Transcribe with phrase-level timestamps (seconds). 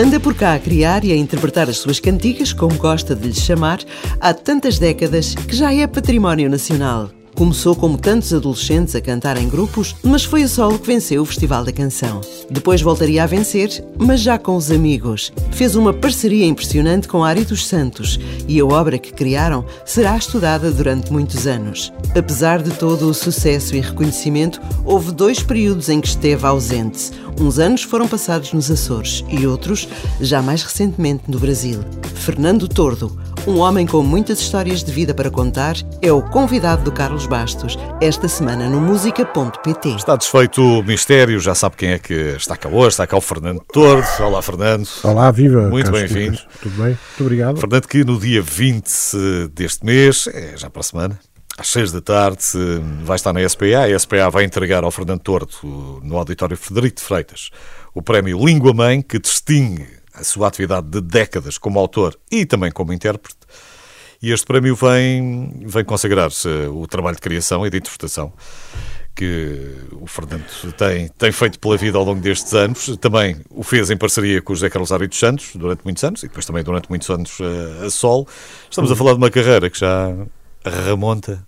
[0.00, 3.42] Anda por cá a criar e a interpretar as suas cantigas, como gosta de lhes
[3.42, 3.80] chamar,
[4.18, 7.10] há tantas décadas que já é património nacional.
[7.40, 11.24] Começou como tantos adolescentes a cantar em grupos, mas foi a solo que venceu o
[11.24, 12.20] Festival da Canção.
[12.50, 15.32] Depois voltaria a vencer, mas já com os amigos.
[15.50, 20.70] Fez uma parceria impressionante com Ari dos Santos e a obra que criaram será estudada
[20.70, 21.90] durante muitos anos.
[22.14, 27.10] Apesar de todo o sucesso e reconhecimento, houve dois períodos em que esteve ausente.
[27.40, 29.88] Uns anos foram passados nos Açores e outros,
[30.20, 31.80] já mais recentemente, no Brasil.
[32.16, 36.92] Fernando Tordo, um homem com muitas histórias de vida para contar, é o convidado do
[36.92, 39.96] Carlos Bastos, esta semana no música.pt.
[39.96, 43.20] Está desfeito o mistério, já sabe quem é que está cá hoje, está cá o
[43.20, 44.06] Fernando Tordo.
[44.20, 44.88] Olá, Fernando.
[45.02, 45.68] Olá, viva.
[45.68, 46.38] Muito bem-vindo.
[46.60, 46.86] Tudo bem?
[46.86, 47.56] Muito obrigado.
[47.58, 48.88] Fernando, que no dia 20
[49.52, 51.20] deste mês, é já para a semana,
[51.56, 52.42] às 6 da tarde,
[53.04, 53.84] vai estar na SPA.
[53.84, 57.50] A SPA vai entregar ao Fernando Tordo, no auditório Frederico de Freitas,
[57.94, 62.70] o prémio Língua Mãe, que distingue a sua atividade de décadas como autor e também
[62.70, 63.38] como intérprete.
[64.22, 68.32] E este prémio vem, vem consagrar-se o trabalho de criação e de interpretação
[69.14, 70.44] que o Fernando
[70.76, 72.96] tem, tem feito pela vida ao longo destes anos.
[72.98, 76.22] Também o fez em parceria com o José Carlos Ari dos Santos durante muitos anos
[76.22, 78.28] e depois também durante muitos anos a, a Sol.
[78.70, 80.14] Estamos a falar de uma carreira que já
[80.64, 81.46] remonta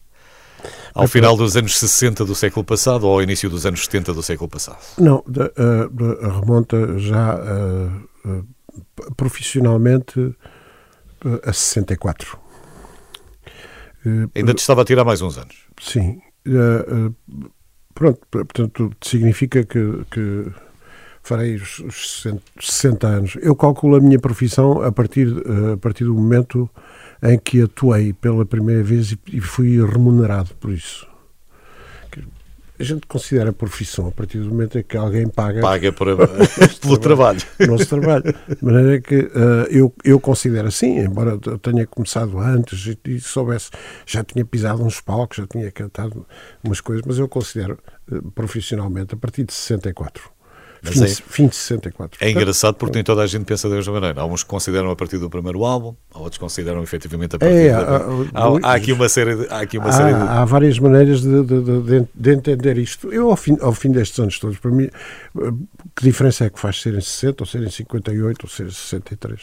[0.94, 4.22] ao final dos anos 60 do século passado ou ao início dos anos 70 do
[4.22, 4.78] século passado?
[4.98, 8.46] Não, de, uh, de, remonta já uh, uh,
[9.16, 10.34] profissionalmente
[11.44, 12.38] a 64.
[14.34, 15.56] Ainda te estava a tirar mais uns anos?
[15.80, 16.20] Sim.
[17.94, 20.46] Pronto, portanto, significa que, que
[21.22, 22.20] farei os, os
[22.60, 23.36] 60 anos.
[23.40, 25.28] Eu calculo a minha profissão a partir,
[25.72, 26.68] a partir do momento
[27.22, 31.06] em que atuei pela primeira vez e fui remunerado por isso.
[32.82, 36.08] A gente considera profissão a partir do momento em que alguém paga, paga por,
[36.80, 37.40] pelo trabalho.
[37.62, 38.24] O nosso trabalho.
[38.24, 43.20] De maneira que uh, eu, eu considero assim, embora eu tenha começado antes e, e,
[43.20, 43.70] soubesse,
[44.04, 46.26] já tinha pisado uns palcos, já tinha cantado
[46.64, 47.78] umas coisas, mas eu considero
[48.10, 50.41] uh, profissionalmente a partir de 64.
[50.82, 52.18] Fim, é, fim de 64.
[52.20, 54.20] É engraçado porque nem toda a gente pensa da mesma maneira.
[54.20, 57.38] Há uns que consideram a partir do primeiro álbum, há outros que consideram efetivamente a
[57.38, 57.98] partir é, da...
[58.34, 59.46] há, há, aqui uma série de...
[59.48, 60.20] Há, aqui uma há, série de...
[60.20, 63.12] há várias maneiras de, de, de, de, entender isto.
[63.12, 64.90] Eu, ao fim, ao fim destes anos todos, para mim,
[65.94, 68.70] que diferença é que faz ser em 60, ou ser em 58, ou ser em
[68.70, 69.40] 63?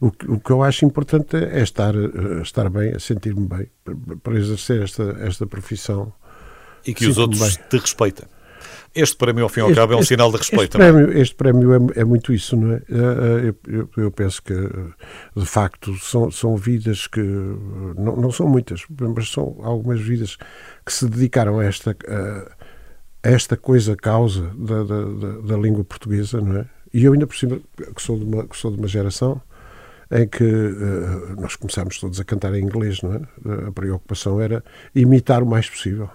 [0.00, 3.68] O, o que eu acho importante é estar, eh, estar bem, sentir-me bem,
[4.20, 6.12] para exercer esta, esta profissão.
[6.84, 7.66] E que os outros bem.
[7.70, 8.26] te respeitem.
[8.94, 10.76] Este prémio, ao fim e ao cabo, é um este, sinal de respeito.
[10.76, 12.76] Este prémio, este prémio é, é, muito isso, não é?
[12.76, 17.20] Eh, eh, eu, eu, eu, penso que, de facto, são, são vidas que.
[17.20, 18.82] Não, não são muitas,
[19.14, 20.36] mas são algumas vidas
[20.84, 21.96] que se dedicaram a esta,
[23.22, 26.66] a esta coisa causa da, da, da, da língua portuguesa, não é?
[26.92, 29.40] E eu, ainda por cima, que sou de uma, que sou de uma geração
[30.10, 33.68] em que uh, nós começámos todos a cantar em inglês, não é?
[33.68, 34.62] A preocupação era
[34.94, 36.10] imitar o mais possível.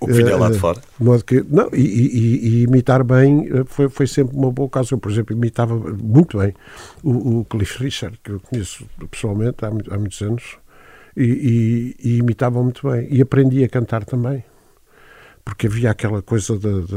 [0.00, 0.80] O que vinha lá de fora.
[0.98, 4.66] De modo que, não, e, e, e, imitar bem eh, foi, foi sempre uma boa
[4.66, 4.98] ocasião.
[4.98, 6.54] Por exemplo, imitava muito bem
[7.02, 10.58] o, o Cliff Richard, que eu conheço pessoalmente há, há muitos anos,
[11.16, 13.06] e, e, imitava muito bem.
[13.10, 14.44] E aprendi a cantar também.
[15.44, 16.94] Porque havia aquela coisa de, de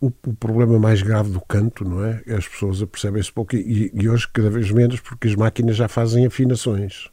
[0.00, 2.22] o, o, problema mais grave do canto, não é?
[2.28, 6.26] As pessoas apercebem-se pouco e, e, hoje cada vez menos porque as máquinas já fazem
[6.26, 7.10] afinações,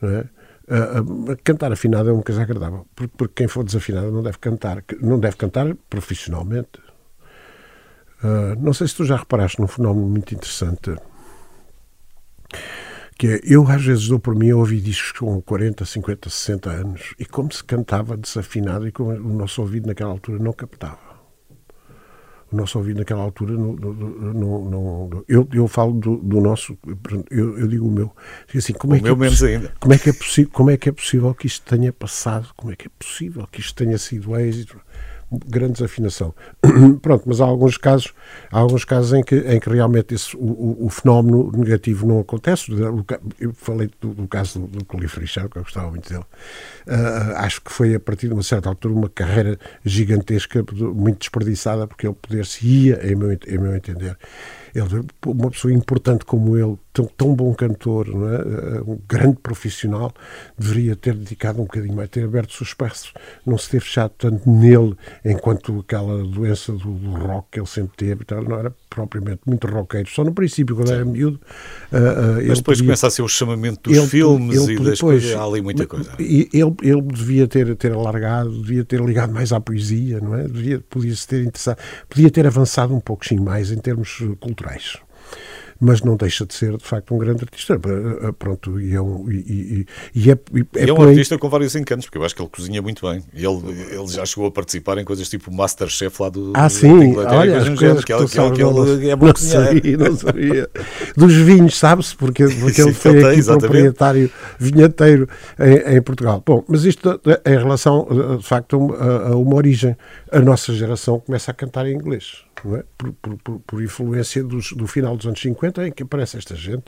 [0.00, 0.28] não é?
[0.68, 4.84] Uh, cantar afinado é uma coisa agradável, porque, porque, quem for desafinado não deve cantar,
[5.00, 6.78] não deve cantar profissionalmente.
[8.22, 10.94] Uh, não sei se tu já reparaste num fenómeno muito interessante,
[13.16, 16.70] que é, eu às vezes dou por mim a ouvir discos com 40, 50, 60
[16.70, 21.07] anos e como se cantava desafinado e como o nosso ouvido naquela altura não captava
[22.50, 23.52] o nosso ouvido naquela altura.
[23.52, 26.78] No, no, no, eu, eu falo do, do nosso,
[27.30, 28.14] eu, eu, digo o meu.
[28.54, 29.74] Assim, como o é meu que é menos ainda.
[29.78, 30.12] Como é, que é
[30.52, 32.48] como é que é possível que isto tenha passado?
[32.56, 34.80] Como é que é possível que isto tenha sido êxito?
[35.30, 36.34] Grande desafinação.
[37.02, 38.12] Pronto, mas há alguns casos,
[38.50, 42.72] há alguns casos em que, em que realmente esse, o, o, fenómeno negativo não acontece.
[43.38, 46.24] Eu falei do, do caso do, do Cliff Richard, que eu gostava muito dele.
[46.86, 51.86] Uh, acho que foi a partir de uma certa altura uma carreira gigantesca, muito desperdiçada,
[51.86, 54.16] porque ele poder-se ia, em meu, em meu entender.
[54.74, 58.80] Ele, uma pessoa importante como ele tão, tão bom cantor, é?
[58.80, 60.12] um grande profissional,
[60.58, 63.12] deveria ter dedicado um bocadinho mais, ter aberto os espaços,
[63.46, 67.96] não se ter fechado tanto nele, enquanto aquela doença do, do rock que ele sempre
[67.96, 70.94] teve, então, não era propriamente muito roqueiro, só no princípio, quando Sim.
[70.94, 71.40] era miúdo.
[71.92, 74.76] Uh, uh, Mas depois podia, começa a ser o chamamento dos ele, filmes ele, e
[74.76, 76.10] das depois, coisas, há ali muita coisa.
[76.18, 80.44] Ele, ele devia ter, ter alargado, devia ter ligado mais à poesia, não é?
[80.44, 81.78] Devia, podia-se ter interessado,
[82.08, 84.98] podia ter avançado um pouco sim mais em termos culturais
[85.80, 87.74] mas não deixa de ser, de facto, um grande artista.
[87.74, 90.38] Eh, eh, pronto, e é um, e, e, e é,
[90.74, 93.22] é, é um artista com vários encantos, porque eu acho que ele cozinha muito bem.
[93.32, 96.52] Ele, ele já chegou a participar em coisas tipo Masterchef lá do.
[96.54, 100.16] Ah, sim, olha, as coisas que, que, que, que ele é bom não sabia, não
[100.16, 100.70] sabia.
[101.16, 103.60] Dos vinhos, sabe-se, porque, porque ele foi aqui exatamente.
[103.60, 105.28] proprietário vinheteiro
[105.60, 106.42] em, em, Portugal.
[106.44, 108.08] Bom, mas isto em relação,
[108.38, 109.96] de facto, a uma origem.
[110.30, 112.84] A nossa geração começa a cantar em inglês é?
[112.96, 116.84] por, por, por, influência dos, do final dos anos 50, em que aparece esta gente,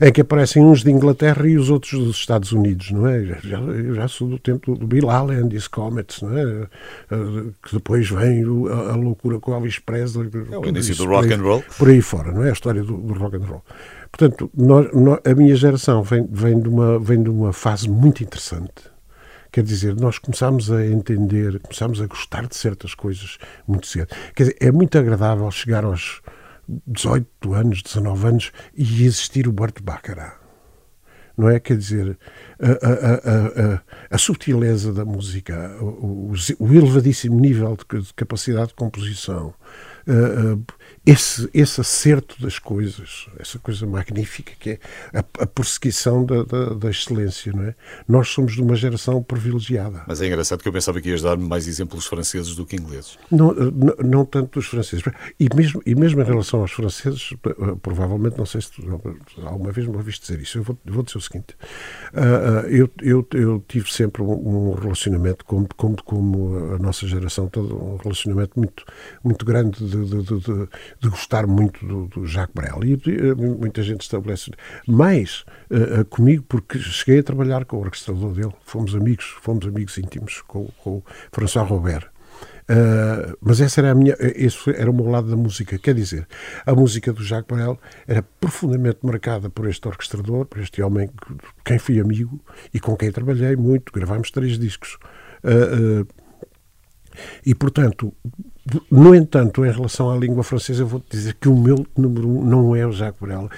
[0.00, 3.24] em que aparecem uns de Inglaterra e os outros dos Estados Unidos, não é?
[3.42, 3.58] Já,
[3.94, 6.42] já sou do tempo do Bill Haley e Comets, não é?
[6.42, 6.66] Eh,
[7.62, 10.30] que depois vem a, a loucura com Elvis Presley.
[10.50, 11.64] É o início do rock and roll.
[11.76, 12.50] Por aí fora, não é?
[12.50, 13.64] A história do, do rock and roll.
[14.10, 18.22] Portanto, nós, nós, a minha geração vem, vem, de uma, vem de uma fase muito
[18.22, 18.97] interessante
[19.58, 24.06] Quer dizer, nós começámos a entender, começámos a gostar de certas coisas muito cedo.
[24.32, 26.22] Quer dizer, é muito agradável chegar aos
[26.86, 30.36] 18 anos, 19 anos e existir o Burt Baccarat.
[31.36, 31.58] Não é?
[31.58, 32.16] Quer dizer,
[32.60, 33.82] a, a, a,
[34.12, 39.54] a subtileza da música, o, o, o elevadíssimo nível de, de capacidade de composição,
[41.06, 44.78] esse, esse acerto das coisas, essa coisa magnífica que é
[45.14, 47.74] a, a perseguição da, da, da, excelência, não é?
[48.06, 50.02] Nós somos de uma geração privilegiada.
[50.06, 53.18] Mas é engraçado que eu pensava que ias dar mais exemplos franceses do que ingleses.
[53.30, 55.04] Não, não, não tanto dos franceses.
[55.38, 57.32] E mesmo, e mesmo em relação aos franceses,
[57.80, 59.00] provavelmente, não sei se tu,
[59.44, 61.56] alguma vez me ouviste dizer isso, eu vou, vou dizer o seguinte.
[62.12, 67.48] Uh, eu, eu, eu tive sempre um, um relacionamento, como, como, como a nossa geração,
[67.48, 68.84] todo um relacionamento muito,
[69.22, 70.68] muito grande de de, de,
[71.00, 72.84] de, de gostar muito do, do, Jacques Brel.
[72.84, 74.50] E eh, muita gente estabelece.
[74.86, 78.52] Mais uh, comigo, porque cheguei a trabalhar com o orquestrador dele.
[78.64, 82.10] Fomos amigos, fomos amigos íntimos com, com o François Robert.
[82.70, 85.78] Uh, mas essa era a minha, esse era o meu lado da música.
[85.78, 86.28] Quer dizer,
[86.66, 91.08] a música do Jacques Brel era profundamente marcada por este orquestrador, por este homem
[91.64, 92.38] quem fui amigo
[92.72, 93.90] e com quem trabalhei muito.
[93.92, 94.98] Gravámos três discos.
[95.42, 96.28] Uh, uh,
[97.44, 98.14] e, portanto,
[98.90, 102.44] no entanto, em relação à língua francesa, eu vou dizer que o meu número um
[102.44, 103.48] não é o Jacques Brel.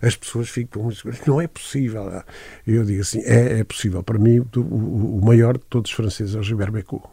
[0.00, 0.88] As pessoas ficam,
[1.26, 2.22] não é possível.
[2.66, 4.02] Eu digo assim, é, é possível.
[4.02, 7.04] Para mim, o, o, maior de todos os franceses é o Gilbert Bécaud.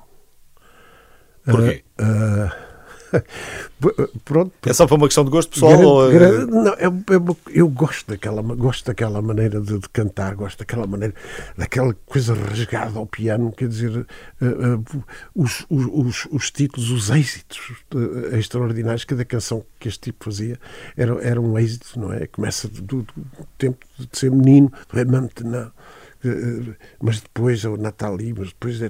[1.43, 1.83] Porquê?
[1.99, 2.75] Uh, uh,
[4.23, 4.51] Pronto.
[4.65, 5.71] É só para uma questão de gosto pessoal?
[5.71, 6.11] Grande, ou...
[6.11, 10.87] grande, não, é, é, eu gosto daquela, gosto daquela maneira de, de, cantar, gosto daquela
[10.87, 11.13] maneira,
[11.57, 14.05] daquela coisa rasgada ao piano, quer dizer, uh,
[14.45, 15.03] uh,
[15.35, 17.59] os, os, os, títulos, os êxitos
[17.93, 20.59] uh, extraordinários, cada canção que este tipo fazia
[20.97, 22.27] era, era um êxito, não é?
[22.27, 23.07] Começa do, do
[23.57, 25.71] tempo de ser menino, é maintenant eh,
[27.01, 28.89] mas depois é o Nathalie, mas depois é, é,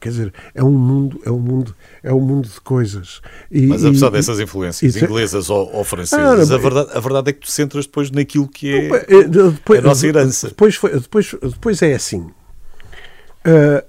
[0.00, 3.20] quer dizer, é um mundo, é um mundo, é um mundo de coisas.
[3.50, 7.00] E, mas apesar e, dessas influências e, inglesas ou, ou francesas, ah, a, verdade, a
[7.00, 10.48] verdade é que tu centras depois naquilo que é, é depois, a nossa herança.
[10.48, 13.84] Depois, foi, depois, depois é assim: uh,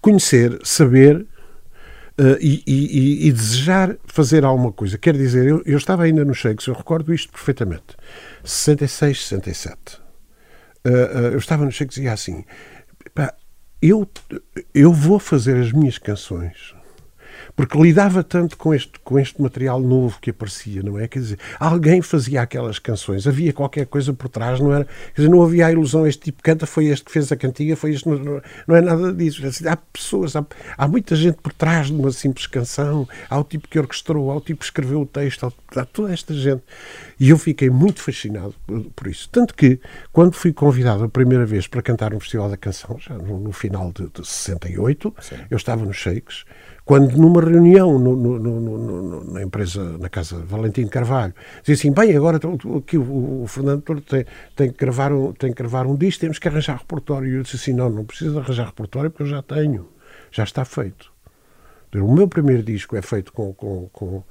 [0.00, 1.26] conhecer, saber.
[2.18, 4.96] Uh, e, e, e, desejar fazer alguma coisa.
[4.96, 7.94] Quer dizer, eu, eu estava ainda no Shakes, eu recordo isto perfeitamente.
[8.42, 10.05] 66, 67 uh,
[11.32, 12.44] eu estava no Cheque e dizia assim:
[13.14, 13.34] pá,
[13.80, 14.08] eu,
[14.74, 16.74] eu vou fazer as minhas canções
[17.56, 21.08] porque lidava tanto com este, com este material novo que aparecia, não é?
[21.08, 24.84] Quer dizer, alguém fazia aquelas canções, havia qualquer coisa por trás, não era?
[24.84, 27.74] Quer dizer, não havia a ilusão, este tipo canta, foi este que fez a cantiga,
[27.74, 29.42] foi este, não, não é nada disso.
[29.66, 30.44] Há pessoas, há,
[30.76, 34.36] há, muita gente por trás de uma simples canção, há o tipo que orquestrou, há
[34.36, 36.62] o tipo que escreveu o texto, há, há toda esta gente.
[37.18, 39.30] E eu fiquei muito fascinado por, por, isso.
[39.30, 39.80] Tanto que,
[40.12, 43.52] quando fui convidado a primeira vez para cantar no Festival da Canção, já no, no
[43.52, 45.36] final de, de 68, Sim.
[45.50, 46.44] eu estava nos Shakes,
[46.86, 52.16] quando numa reunião no, no, no, na empresa, na casa Valentim Carvalho, dizia assim, bem,
[52.16, 54.24] agora aqui o, o Fernando tem,
[54.54, 57.28] tem, que gravar um, tem que gravar um disco, temos que arranjar repertório.
[57.28, 59.88] E eu disse assim, não, não precisa arranjar repertório porque eu já tenho,
[60.30, 61.10] já está feito.
[61.92, 64.22] O meu primeiro disco é feito com, com, com,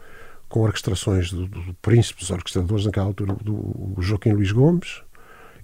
[0.48, 5.02] com orquestrações do, do, do príncipe dos orquestradores, naquela altura, do, do Joaquim Luís Gomes,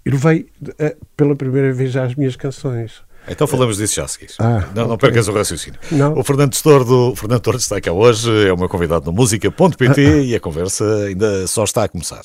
[0.06, 3.02] e levei eh, pela primeira vez as minhas canções.
[3.28, 4.30] Então falamos disso já a seguir.
[4.40, 5.80] Ah, não, não percas o raciocínio.
[5.92, 6.18] Não.
[6.18, 9.94] O Fernando Tordo, Fernando Tordo está cá hoje, é o meu convidado no música.pt ah,
[9.94, 10.22] ah.
[10.22, 12.24] e a conversa ainda só está a começar.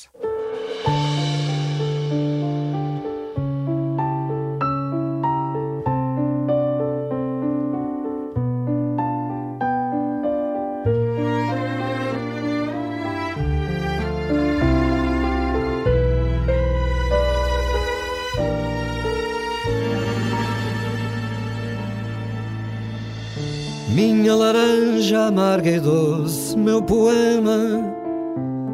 [25.27, 27.83] Amarga e doce, meu poema,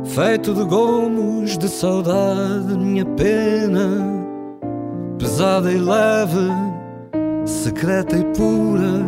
[0.05, 4.23] feito de gomos de saudade, minha pena,
[5.17, 6.49] pesada e leve,
[7.45, 9.03] secreta e pura,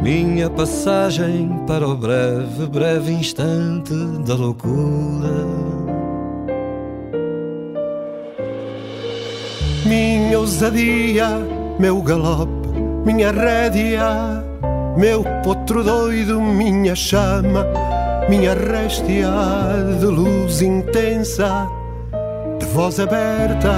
[0.00, 3.94] minha passagem para o breve, breve instante
[4.24, 5.34] da loucura.
[9.84, 11.28] Minha ousadia,
[11.78, 12.68] meu galope,
[13.04, 14.44] minha rédea
[14.96, 15.24] meu
[15.64, 17.66] potro doido, minha chama,
[18.28, 19.30] minha réstia
[19.98, 21.66] de luz intensa,
[22.58, 23.72] de voz aberta,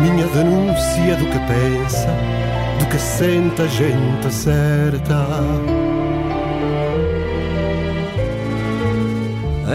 [0.00, 2.08] minha denúncia do que pensa,
[2.78, 5.26] do que sente a gente certa.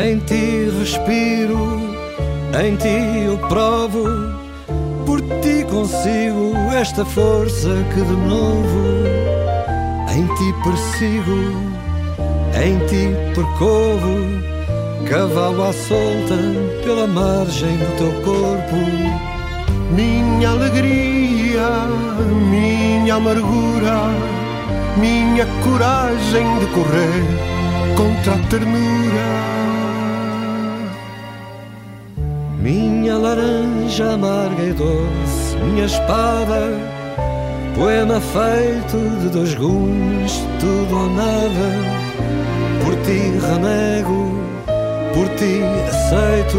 [0.04, 1.80] Em ti respiro,
[2.64, 4.06] em ti eu provo,
[5.04, 9.29] por ti consigo esta força que de novo
[10.13, 11.39] em ti persigo,
[12.56, 14.18] em ti percorro,
[15.08, 16.36] cavalo à solta
[16.84, 18.75] pela margem do teu corpo.
[19.96, 21.68] Minha alegria,
[22.50, 24.10] minha amargura,
[24.98, 27.24] minha coragem de correr
[27.96, 29.60] contra a ternura.
[32.60, 36.99] Minha laranja amarga e doce, minha espada
[37.80, 41.66] Poema feito de dois gumes, tudo ou nada.
[42.84, 44.38] Por ti renego,
[45.14, 46.58] por ti aceito.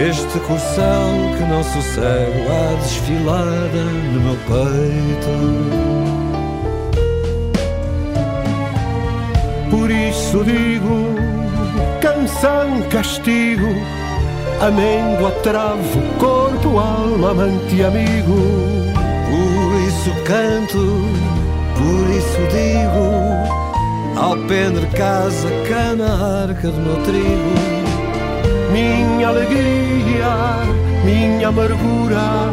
[0.00, 5.34] Este corcel que não sossego a desfilada no meu peito.
[9.70, 11.14] Por isso digo,
[12.00, 13.68] canção, castigo,
[14.62, 18.95] amêndoa, travo, corpo, alma, amante e amigo
[20.24, 20.78] canto,
[21.76, 27.76] por isso digo, alpendre casa, cana, arca do meu trigo.
[28.72, 30.58] Minha alegria,
[31.04, 32.50] minha amargura,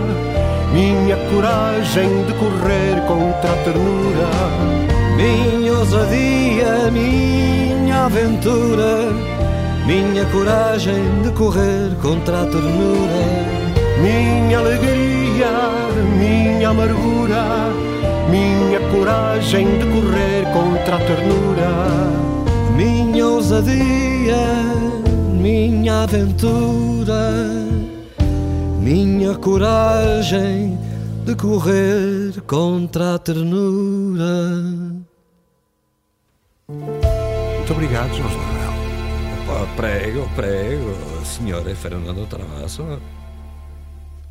[0.74, 4.94] minha coragem de correr contra a ternura.
[5.16, 9.12] Minha ousadia, minha aventura,
[9.86, 13.54] minha coragem de correr contra a ternura.
[14.02, 17.70] Minha alegria, minha amargura,
[18.30, 22.24] minha coragem de correr contra a ternura.
[22.76, 24.46] Minha ousadia,
[25.40, 27.32] minha aventura,
[28.80, 30.78] minha coragem
[31.26, 34.64] de correr contra a ternura.
[36.68, 38.74] Muito obrigado, Jorge Manuel.
[39.76, 40.94] Prego, prego,
[41.24, 42.84] senhora Fernando Travasso.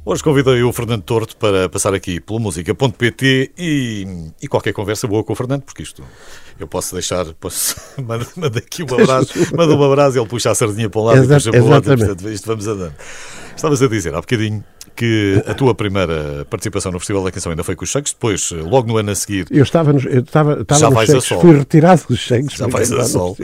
[0.04, 4.04] Hoje convidei o Fernando Torto para passar aqui pela música.pt e,
[4.42, 6.02] e qualquer conversa boa com o Fernando, porque isto
[6.58, 10.50] eu posso deixar, posso, manda, manda aqui um abraço, manda um abraço e ele puxa
[10.50, 12.94] a sardinha para um lado e puxa para o outro, portanto isto vamos andando.
[13.54, 14.64] Estavas a dizer há bocadinho
[14.96, 18.50] que a tua primeira participação no Festival da Canção ainda foi com os Cheques, depois,
[18.50, 19.46] logo no ano a seguir.
[19.52, 22.56] Eu estava, nos, eu estava, estava já nos Cheques, fui retirado dos Cheques.
[22.56, 23.36] Já vais a sol.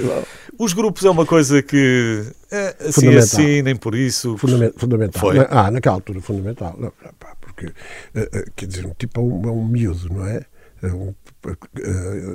[0.58, 4.36] Os grupos é uma coisa que é, assim, assim, nem por isso.
[4.36, 5.20] fundamental.
[5.20, 5.38] Foi.
[5.48, 6.74] Ah, naquela altura, fundamental.
[6.78, 6.92] Não,
[7.40, 7.66] porque,
[8.14, 10.44] eh, eh, quer dizer, um tipo é um, é um miúdo, não é?
[10.82, 11.14] é um,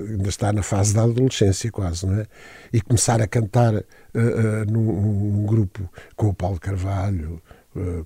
[0.10, 2.26] ainda está na fase da adolescência quase, não é?
[2.72, 7.42] E começar a cantar uh, uh, num, num, grupo com o Paulo Carvalho,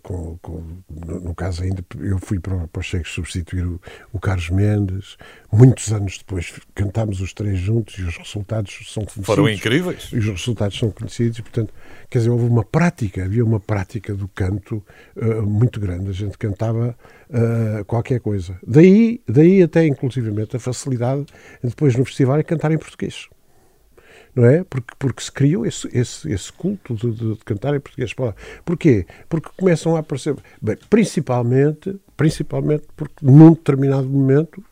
[0.02, 3.82] com, com, no, no, caso ainda eu fui para, para os Chegos substituir o,
[4.14, 5.18] o, Carlos Mendes.
[5.52, 9.26] Muitos anos depois cantámos os três juntos e os resultados são conhecidos.
[9.26, 10.10] Foram incríveis.
[10.14, 11.74] E os resultados são conhecidos e portanto
[12.10, 14.84] quer dizer houve uma prática havia uma prática do canto
[15.16, 16.10] uh, muito grande.
[16.10, 16.96] A gente cantava
[17.30, 18.58] uh, qualquer coisa.
[18.66, 21.26] Daí daí até inclusivamente a facilidade
[21.64, 23.28] depois no festival é cantar em português
[24.38, 24.64] não é?
[24.64, 28.14] Porque, porque se criou esse, esse, esse culto de, de, de, cantar em português.
[28.64, 29.08] Porquê?
[29.28, 34.64] Porque começam a aparecer, bem, principalmente, principalmente porque num determinado momento,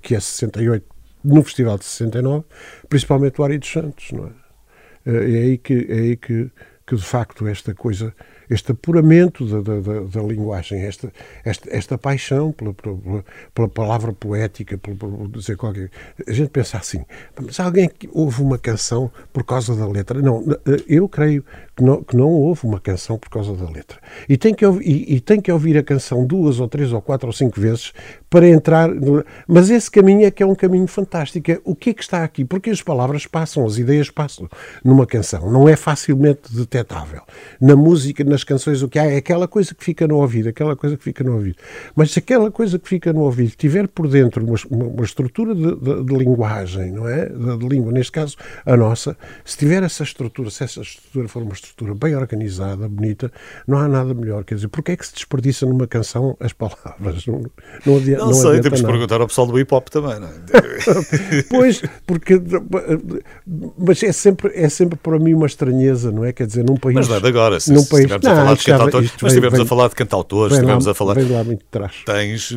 [0.00, 0.86] que é 68,
[1.24, 2.44] no Festival de 69,
[2.88, 4.30] principalmente o Ari dos Santos, não é?
[5.06, 6.48] Eh, é aí que, é aí que,
[6.86, 8.14] que de facto esta coisa
[8.50, 11.12] este apuramento da, da, da linguagem, esta,
[11.44, 14.96] esta, esta paixão pela, pela, pela palavra poética, por
[15.28, 15.90] dizer qualquer.
[16.26, 17.04] A gente pensa assim,
[17.40, 20.20] mas alguém ouve uma canção por causa da letra?
[20.20, 20.44] Não,
[20.88, 21.44] eu creio
[21.76, 23.98] que não, que não houve uma canção por causa da letra.
[24.28, 27.28] E tem, que, e, e tem que ouvir a canção duas ou três ou quatro
[27.28, 27.92] ou cinco vezes
[28.30, 28.88] para entrar.
[29.46, 31.50] Mas esse caminho é que é um caminho fantástico.
[31.50, 32.44] É o que é que está aqui?
[32.44, 34.48] Porque as palavras passam, as ideias passam
[34.84, 35.50] numa canção.
[35.50, 37.22] Não é facilmente detetável.
[37.60, 40.76] Na música, nas canções o que há é aquela coisa que fica no ouvido, aquela
[40.76, 41.56] coisa que fica no ouvido.
[41.94, 45.54] Mas se aquela coisa que fica no ouvido tiver por dentro uma, uma, uma estrutura
[45.54, 47.26] de, de, de, linguagem, não é?
[47.26, 51.42] De, de, língua, neste caso a nossa, se tiver essa estrutura, se essa estrutura for
[51.42, 53.32] uma estrutura bem organizada, bonita,
[53.66, 54.44] não há nada melhor.
[54.44, 57.26] Quer dizer, porque é que se desperdiça numa canção as palavras?
[57.26, 57.42] Não,
[57.84, 60.28] não, adianta, não, não sei, temos que perguntar ao pessoal do hip hop também, não
[60.28, 60.32] é?
[61.48, 62.40] pois, porque.
[63.78, 66.32] Mas é sempre, é sempre para mim uma estranheza, não é?
[66.32, 66.94] Quer dizer, num país.
[66.94, 69.32] Mas não é de agora, se, num se país, não, a falar de cantautores, mas
[69.32, 71.14] estivemos a falar de cantautores, estivemos a falar.
[71.14, 71.92] Vem lá muito trás.
[72.04, 72.56] Tens,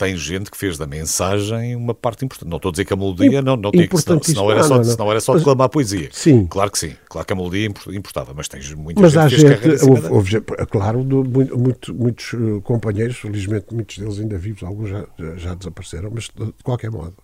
[0.00, 2.48] tens gente que fez da mensagem uma parte importante.
[2.48, 4.78] Não estou a dizer que a melodia não, não tinha que, senão, senão, era só,
[4.96, 6.08] não, era só mas, declamar poesia.
[6.10, 6.46] Sim.
[6.46, 9.76] Claro que sim, claro que a melodia importava, mas tens muita mas gente há que
[9.76, 10.40] gente, houve, houve,
[10.70, 16.30] claro, muito, muitos eh, companheiros, felizmente muitos deles ainda vivos, alguns já, já desapareceram, mas
[16.34, 17.14] de qualquer modo,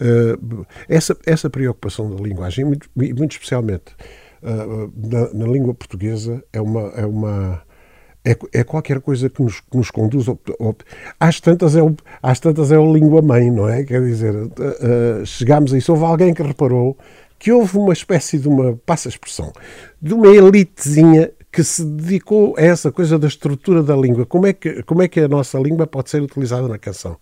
[0.00, 3.94] uh, essa, essa preocupação da linguagem, muito, muito especialmente
[4.42, 7.62] uh, na, na língua portuguesa, é uma, é uma
[8.26, 10.74] é, é qualquer coisa que nos, que nos conduz ao, ao,
[11.20, 13.84] às tantas é o, às tantas é o língua mãe não é?
[13.84, 15.92] Quer dizer uh, chegámos a isso.
[15.92, 16.96] Houve alguém que reparou
[17.38, 19.52] que houve uma espécie de uma passa expressão
[20.02, 24.26] de uma elitezinha que se dedicou a essa coisa da estrutura da língua.
[24.26, 27.16] Como é que como é que a nossa língua pode ser utilizada na canção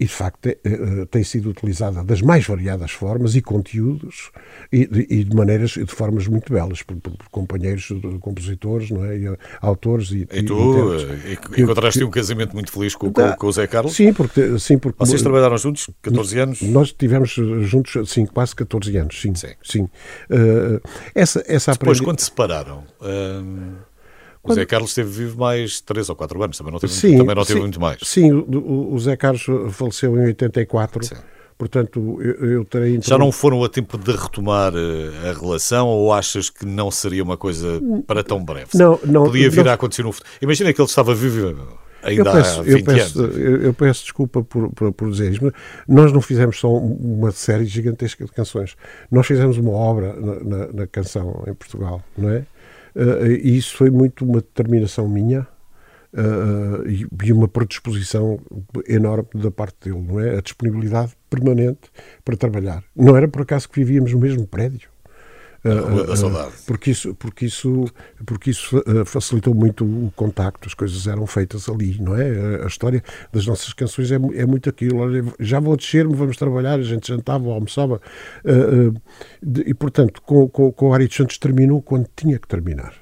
[0.00, 4.30] e de facto é, é, tem sido utilizada das mais variadas formas e conteúdos
[4.72, 6.96] e, e de maneiras de formas muito belas por,
[7.30, 9.18] companheiros de compositores não é?
[9.18, 10.94] e autores e, e tu
[11.26, 14.58] e, e encontraste um casamento muito feliz com, com, com, o Zé Carlos sim porque,
[14.58, 16.62] sim, porque vocês trabalharam juntos 14 anos?
[16.62, 19.48] nós tivemos juntos sim, quase 14 anos sim, sim.
[19.62, 19.82] sim.
[19.82, 20.80] Uh,
[21.14, 22.04] essa, essa depois aprendi...
[22.04, 22.84] quando se separaram
[24.42, 24.56] quando...
[24.56, 27.34] O Zé Carlos esteve vivo mais 3 ou 4 anos, também não teve, sim, também
[27.34, 27.98] não teve sim, muito mais.
[28.02, 31.04] Sim, o, o, Zé Carlos faleceu em 84.
[31.04, 31.14] Sim.
[31.58, 32.98] Portanto, eu, eu terei.
[33.02, 37.22] Já não foram a tempo de retomar eh, a relação ou achas que não seria
[37.22, 38.70] uma coisa para tão breve?
[38.74, 39.24] Não, não.
[39.24, 40.30] Podia vir não, a acontecer no futuro.
[40.40, 41.48] Imagina que ele estava vivo
[42.02, 43.36] ainda eu peço, há 20 eu peço, anos.
[43.36, 45.52] Eu, eu, peço desculpa por, por, por dizer isto, mas
[45.86, 48.76] nós não fizemos só uma série gigantesca de canções.
[49.10, 52.44] Nós fizemos uma obra na, na, na canção em Portugal, não é?
[52.94, 55.46] Uh, e isso foi muito uma determinação minha
[56.12, 58.40] uh, e, e, uma predisposição
[58.88, 60.36] enorme da parte dele, não é?
[60.36, 61.90] A disponibilidade permanente
[62.24, 62.82] para trabalhar.
[62.94, 64.90] Não era por acaso que vivíamos no mesmo prédio.
[65.64, 66.52] Uh, da saudade.
[66.66, 67.84] Porque isso, porque isso,
[68.24, 72.62] porque isso facilitou muito o contacto, as coisas eram feitas ali, não é?
[72.62, 75.00] A história das nossas canções é, é muito aquilo.
[75.38, 78.00] Já vou descer-me, vamos trabalhar, a gente jantava, almoçava.
[79.66, 82.94] e, portanto, com, com, com o Ari Santos terminou quando tinha que terminar.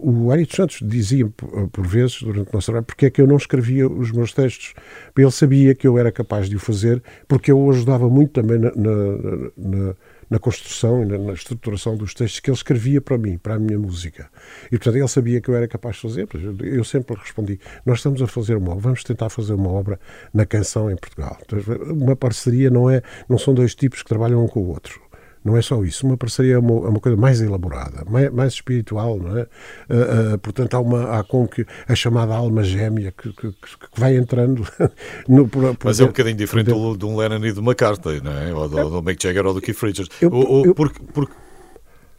[0.00, 3.36] O Ari Santos dizia por vezes, durante o nosso trabalho, porque é que eu não
[3.36, 4.72] escrevia os meus textos.
[5.16, 8.58] Ele sabia que eu era capaz de o fazer, porque eu o ajudava muito também
[8.58, 9.94] na, na, na
[10.32, 13.78] na construção e na, estruturação dos textos que ele escrevia para mim, para a minha
[13.78, 14.30] música.
[14.66, 16.26] E, portanto, ele sabia que eu era capaz de fazer.
[16.60, 20.00] Eu sempre respondi: Nós estamos a fazer uma obra, vamos tentar fazer uma obra
[20.32, 21.36] na canção em Portugal.
[21.42, 21.58] Então,
[21.92, 25.01] uma parceria não, é, não são dois tipos que trabalham um com o outro.
[25.44, 26.06] Não é só isso.
[26.06, 29.42] Uma parceria é uma, é uma coisa mais elaborada, mais, mais espiritual, não é?
[29.42, 34.00] Uh, uh, portanto, há, uma, há com que a chamada alma gêmea que, que, que
[34.00, 34.66] vai entrando.
[35.28, 38.20] no, por, por Mas é um bocadinho diferente do, de um Lennon e do McCartney,
[38.20, 38.54] não é?
[38.54, 38.82] Ou do, é.
[38.84, 40.08] do Mick Jagger ou do Keith Richards.
[40.20, 41.34] Eu, o, o, porque, porque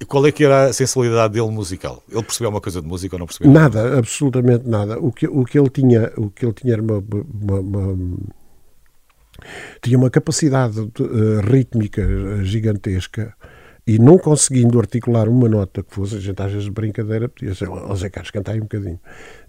[0.06, 2.04] qual é que era a sensibilidade dele musical?
[2.12, 3.52] Ele percebeu uma coisa de música ou não percebeu?
[3.52, 5.00] Nada, absolutamente nada.
[5.00, 7.04] O que, o que ele tinha, o que ele tinha era uma,
[7.42, 8.18] uma, uma
[9.82, 13.34] tinha uma capacidade uh, rítmica eh, gigantesca
[13.86, 17.54] e não conseguindo articular uma nota que fosse, a gente às vezes de brincadeira podia
[17.54, 18.98] ser, ó Zé Carlos, canta aí um bocadinho.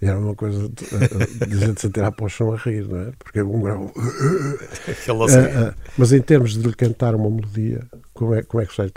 [0.03, 2.89] E era uma coisa de, uh, de gente se atirar para o chão a rir,
[2.89, 3.13] não é?
[3.17, 3.93] Porque é um grau.
[3.95, 8.91] Uh, mas em termos de lhe cantar uma melodia, como é, como é que sai?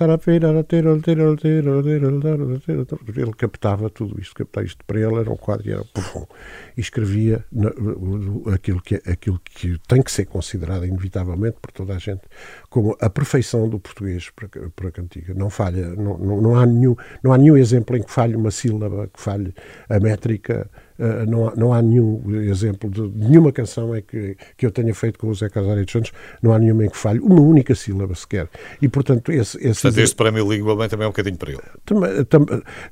[3.15, 5.83] Ele captava tudo isto, captava isto para ele, era um quadro e era
[6.77, 7.43] e escrevia
[8.53, 12.21] aquilo que, aquilo que tem que ser considerado inevitavelmente por toda a gente
[12.69, 15.33] como a perfeição do português para, para a cantiga.
[15.33, 18.51] Não falha, não, não, não, há nenhum, não há nenhum exemplo em que falhe uma
[18.51, 19.53] sílaba, que falhe
[19.89, 24.65] a métrica Uh, não, há, não há nenhum exemplo de nenhuma canção é que, que
[24.65, 27.19] eu tenha feito com o Zé Casares dos Santos, não há nenhuma em que falhe
[27.19, 28.49] uma única sílaba sequer.
[28.81, 29.57] E, portanto, esse.
[29.57, 31.61] esse portanto, este prémio Língua Bem também é um bocadinho para ele.
[31.85, 32.45] Também, tam,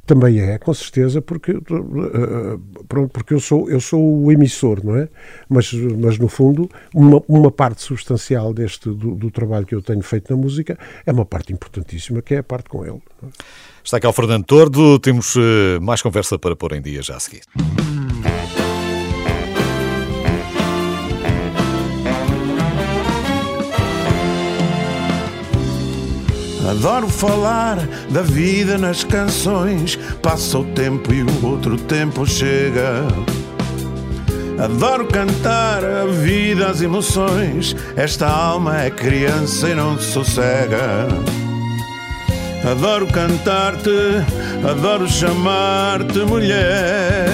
[0.05, 4.95] também é, com certeza, porque, uh, pronto, porque eu, sou, eu sou o emissor, não
[4.95, 5.09] é?
[5.49, 10.01] Mas, mas no fundo, uma, uma parte substancial deste, do, do trabalho que eu tenho
[10.01, 13.01] feito na música é uma parte importantíssima, que é a parte com ele.
[13.23, 13.27] É?
[13.83, 17.19] Está cá o Fernando Tordo, temos uh, mais conversa para pôr em dia já a
[17.19, 17.41] seguir.
[26.69, 27.77] Adoro falar
[28.09, 29.97] da vida nas canções.
[30.21, 33.05] Passa o tempo e o outro tempo chega.
[34.57, 37.75] Adoro cantar a vida, as emoções.
[37.95, 41.07] Esta alma é criança e não sossega.
[42.69, 43.91] Adoro cantar-te,
[44.67, 47.27] adoro chamar-te mulher.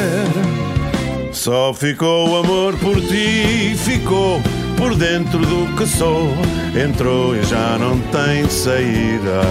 [1.32, 4.42] Só ficou amor por ti, ficou
[4.82, 6.28] por dentro do que sou.
[6.76, 9.42] Entrou e já não tem saída.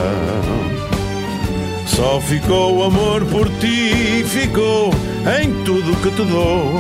[1.87, 4.93] Só ficou amor por ti, ficou
[5.41, 6.73] em tudo que te dou.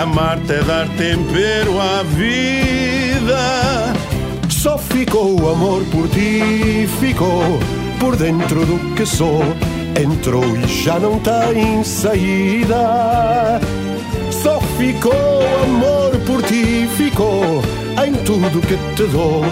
[0.00, 3.92] Amar-te é dar tempero à vida.
[4.48, 7.42] Só ficou amor por ti, ficou
[7.98, 9.42] por dentro do que sou.
[10.02, 13.60] Entrou e já não tem saída.
[14.30, 17.60] Só ficou amor por ti, ficou
[18.06, 19.42] em tudo que te dou.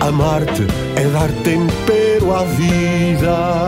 [0.00, 3.66] Amar-te é dar tempero à vida.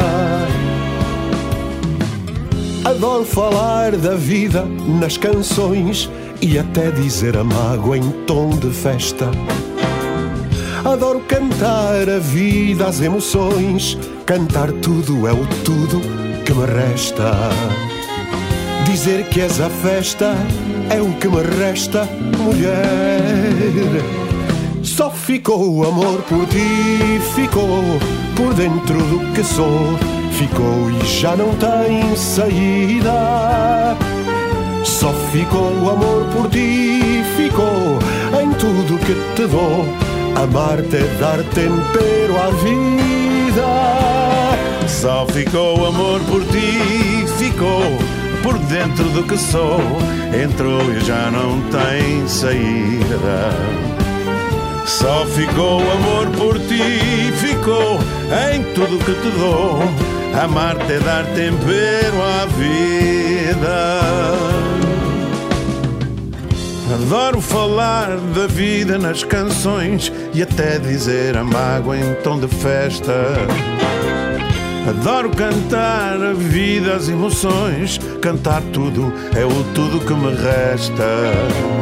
[2.85, 4.65] Adoro falar da vida
[5.01, 6.09] nas canções
[6.41, 9.31] e até dizer a mágoa em tom de festa.
[10.85, 13.99] Adoro cantar a vida, as emoções.
[14.25, 16.01] Cantar tudo é o tudo
[16.45, 17.33] que me resta.
[18.87, 20.35] Dizer que és a festa
[20.89, 24.28] é o que me resta, mulher.
[24.99, 27.69] Só ficou o amor por ti, ficou
[28.35, 29.97] por dentro do que sou
[30.33, 33.97] ficou e já não tem saída.
[34.83, 38.01] Só ficou o amor por ti, ficou
[38.43, 39.87] em tudo que te dou.
[40.35, 43.69] Amar-te é dar tempero à vida.
[44.89, 47.83] Só ficou o amor por ti, ficou
[48.43, 49.79] por dentro do que sou.
[50.45, 53.88] Entrou e já não tem saída.
[54.89, 57.99] Só ficou amor por ti, ficou
[58.51, 59.81] em tudo que te dou.
[60.43, 64.01] Amar-te é dar tempero à vida.
[66.95, 73.13] Adoro falar da vida nas canções e até dizer a mágoa em tom de festa.
[74.89, 81.78] Adoro cantar a vida, as emoções, cantar tudo é o tudo que me resta.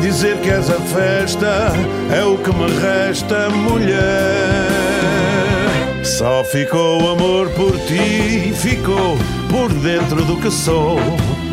[0.00, 1.72] Dizer que és a festa
[2.14, 4.96] é o que me resta, mulher.
[6.04, 9.18] Só ficou amor por ti, ficou
[9.50, 10.98] por dentro do que sou.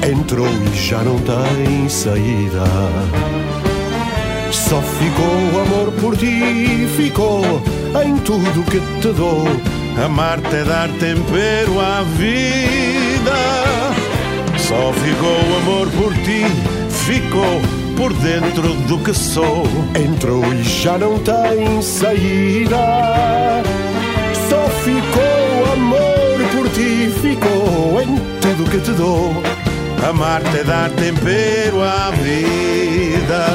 [0.09, 2.63] Entrou e já não tem saída.
[4.51, 7.43] Só ficou amor por ti, ficou
[8.05, 9.47] em tudo que te dou.
[10.05, 13.33] Amar-te é dar tempero à vida.
[14.57, 16.45] Só ficou amor por ti,
[16.89, 19.63] ficou por dentro do que sou.
[19.95, 23.63] Entrou e já não tem saída
[24.83, 29.31] ficou amor por ti, ficou em tudo que te dou.
[30.07, 33.45] Amar-te é dar tempero à vida.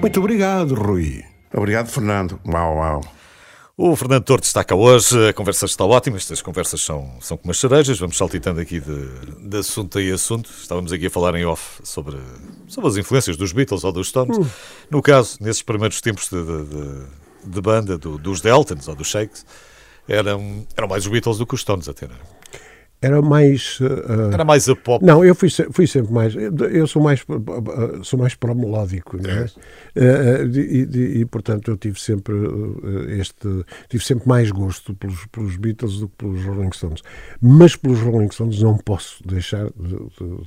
[0.00, 1.24] Muito obrigado, Rui.
[1.54, 2.40] Obrigado, Fernando.
[2.46, 3.00] Uau, uau.
[3.76, 7.50] O Fernando Torto está cá hoje, a conversa está ótima, estas conversas são, são como
[7.50, 9.08] as cerejas, vamos saltitando aqui de,
[9.48, 10.48] de assunto em assunto.
[10.48, 12.16] Estávamos aqui a falar em off sobre,
[12.68, 14.38] sobre as influências dos Beatles ou dos Stones.
[14.38, 14.46] Uh.
[14.88, 19.44] No caso, nesses primeiros tempos de, de, de banda, do, dos Deltons ou dos Shakes,
[20.08, 22.43] eram, eram mais os Beatles do que os Stones até, não é?
[23.04, 25.04] Era mais uh, era mais a pop.
[25.04, 27.24] Não eu fui, fui sempre mais eu sou mais
[28.02, 29.46] sou mais o melódico né?
[29.94, 32.34] Uh, e, e, e, portanto eu tive sempre
[33.18, 37.02] este tive sempre mais gosto pelos, pelos Beatles do que pelos Rolling Stones.
[37.40, 39.96] Mas pelos Rolling Stones não posso deixar de,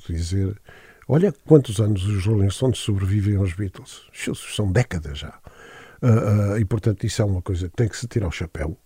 [0.07, 0.59] de dizer
[1.07, 4.07] olha quantos anos os Rolling Stones sobrevivem aos Beatles.
[4.55, 5.39] São décadas já.
[6.59, 8.77] E portanto isso é uma coisa que tem que se tirar o chapéu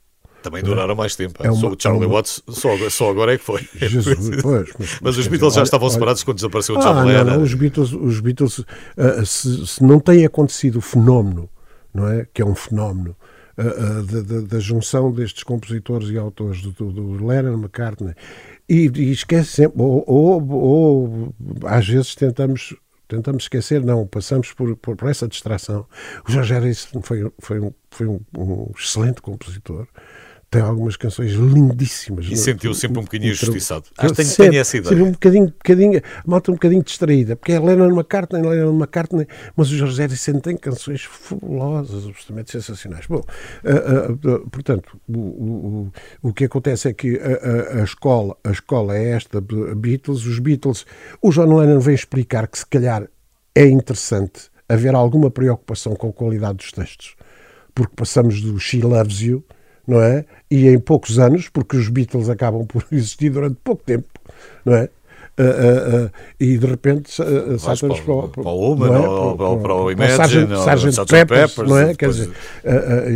[0.41, 1.43] também duraram mais tempo.
[1.43, 2.15] É uma, o Charlie é uma...
[2.15, 3.67] Watts só, só agora é que foi.
[3.75, 7.13] Jesus, pois, mas, mas, os Beatles já estavam olha, separados quando desapareceu o ah, Charlie.
[7.13, 8.65] Não, não, os Beatles, os Beatles uh,
[9.25, 11.49] se, se, não tem acontecido o fenómeno,
[11.93, 12.27] não é?
[12.33, 13.15] Que é um fenómeno.
[13.57, 18.15] Uh, uh, da, da, da, junção destes compositores e autores do, do, do Lennon McCartney
[18.67, 22.73] e, e esquece sempre ou, ou, ou às vezes tentamos
[23.11, 25.85] tentamos esquecer, não, passamos por, por, por essa distração.
[26.25, 29.85] O George Harrison foi, foi, um, foi um, um excelente compositor,
[30.51, 32.25] tem algumas canções lindíssimas.
[32.29, 33.85] E sentiu sempre um bocadinho injustiçado.
[33.97, 34.89] Acho que tenho essa ideia.
[34.89, 39.71] Sempre um bocadinho, bocadinho, malta um bocadinho distraída, porque é Lennon McCartney, Lennon McCartney, mas
[39.71, 43.07] o Jorge Harrison tem canções fabulosas, absolutamente sensacionais.
[43.07, 43.23] Bom,
[43.63, 49.11] uh, uh, portanto, o, o, o que acontece é que a, escola, a escola é
[49.11, 50.85] esta, Beatles, os Beatles,
[51.21, 53.07] o John Lennon vem explicar que se calhar
[53.55, 57.15] é interessante haver alguma preocupação com a qualidade dos textos.
[57.73, 59.45] Porque passamos do She Loves You,
[59.87, 60.25] não é?
[60.49, 64.07] E em poucos anos, porque os Beatles acabam por existir durante pouco tempo,
[64.65, 64.89] não é?
[65.41, 68.99] Uh, uh, e de repente uh, saltamos para, o, para, para o Woman, é?
[68.99, 71.95] ou para, para, o Imagine, para o Sargent, Sargent Peppers, Peppers, não é?
[71.95, 72.29] Quer dizer,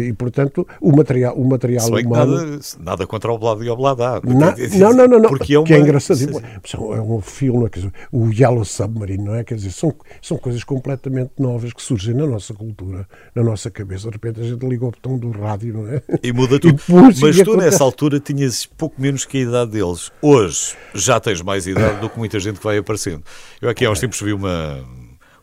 [0.08, 2.38] e portanto o material, o material humano...
[2.38, 4.22] Nada, nada contra o Blado e o Bladá.
[4.24, 5.66] Na, não, não, não, não, porque é, uma...
[5.66, 6.20] que é engraçado.
[6.20, 9.44] É um filme, quer dizer, o Yellow Submarine, não é?
[9.44, 14.08] Quer dizer, são, são coisas completamente novas que surgem na nossa cultura, na nossa cabeça.
[14.08, 16.02] De repente a gente liga o botão do rádio, não é?
[16.24, 16.82] E muda tudo.
[16.90, 20.12] E, Mas tu nessa altura tinhas pouco menos que a idade deles.
[20.22, 23.24] Hoje já tens mais idade do que muita gente que vai aparecendo.
[23.62, 24.84] Eu aqui há uns tempos vi uma,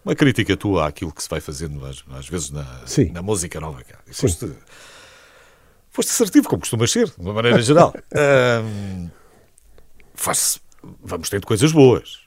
[0.04, 3.82] uma crítica tua àquilo que se vai fazendo às, às vezes na, na música nova.
[4.06, 4.52] E foste,
[5.90, 7.92] foste assertivo, como costumas ser, de uma maneira geral.
[8.64, 9.10] um,
[10.14, 10.60] faz
[11.02, 12.22] vamos tendo coisas boas.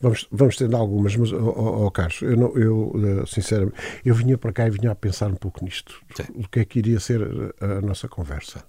[0.00, 4.36] Vamos, vamos tendo algumas, mas, oh, oh, Carlos, eu, não, eu eh, sinceramente, eu vinha
[4.36, 6.02] para cá e vinha a pensar um pouco nisto.
[6.16, 6.24] Sim.
[6.34, 7.22] O que é que iria ser
[7.60, 8.64] a, a nossa conversa.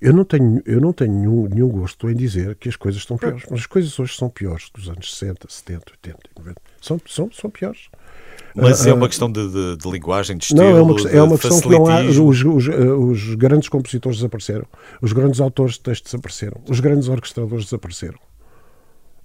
[0.00, 3.16] Eu não tenho, eu não tenho nenhum, nenhum gosto em dizer que as coisas estão
[3.16, 6.62] piores, mas as coisas hoje são piores dos anos 60, 70, 80, 90.
[6.80, 7.88] São, são, são piores.
[8.54, 11.22] Mas uh, é uma questão de, de, de, linguagem, de estilo, Não, é uma, é
[11.22, 12.02] uma questão que não há.
[12.02, 14.66] Os, os, os, grandes compositores desapareceram.
[15.00, 16.60] Os grandes autores de texto desapareceram.
[16.68, 18.18] Os grandes orquestradores desapareceram.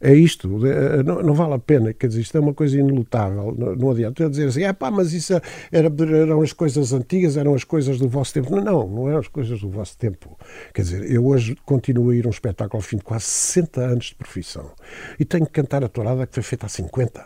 [0.02, 3.54] É isto, é, não, não, vale a pena, quer dizer, isto é uma coisa inelutável,
[3.58, 5.34] não, não adianta dizer assim, ah pá, mas isso
[5.70, 8.56] era, eram as coisas antigas, eram as coisas do vosso tempo.
[8.56, 10.38] Não, não, não eram as coisas do vosso tempo.
[10.74, 13.82] Quer dizer, eu hoje continuo a ir a um espetáculo ao fim de quase 60
[13.82, 14.72] anos de profissão
[15.20, 17.26] e tenho que cantar a tourada que foi feita há 50.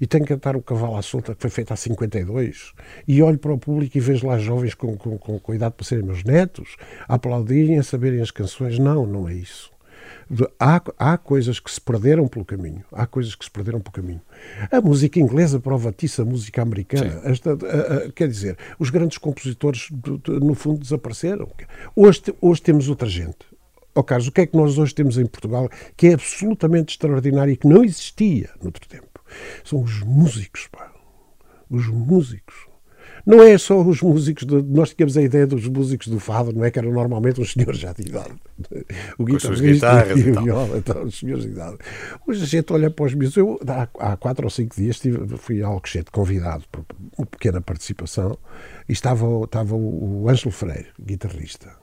[0.00, 2.72] E tenho que cantar o cavalo à solta que foi feita há 52.
[3.06, 6.04] E olho para o público e vejo lá jovens com, com, com, idade para serem
[6.04, 6.76] meus netos,
[7.08, 8.76] a aplaudirem, a saberem as canções.
[8.76, 9.70] Não, não é isso
[10.58, 12.84] há, há coisas que se perderam pelo caminho.
[12.92, 14.20] Há coisas que se perderam pelo caminho.
[14.70, 17.20] A música inglesa prova-te a música americana.
[17.24, 19.88] Esta, a, a, quer dizer, os grandes compositores,
[20.26, 21.48] no fundo, desapareceram.
[21.96, 23.38] Hoje, hoje temos outra gente.
[23.94, 26.92] Ó oh, Carlos, o que é que nós hoje temos em Portugal que é absolutamente
[26.92, 29.20] extraordinário e que não existia no outro tempo?
[29.64, 30.92] São os músicos, pá.
[31.68, 32.69] Os músicos.
[33.26, 36.64] Não é só os músicos, de, nós tínhamos a ideia dos músicos do fado, não
[36.64, 36.70] é?
[36.70, 38.34] Que eram normalmente os senhores já de idade.
[39.18, 41.76] O guitarrista e o viola, então, os senhores de idade.
[42.26, 43.36] Hoje a gente olha para os músicos.
[43.36, 46.84] Eu, há, há quatro ou cinco dias tive, fui ao Alcochete convidado por
[47.16, 48.36] uma pequena participação
[48.88, 51.80] e estava, estava o Ângelo Freire, guitarrista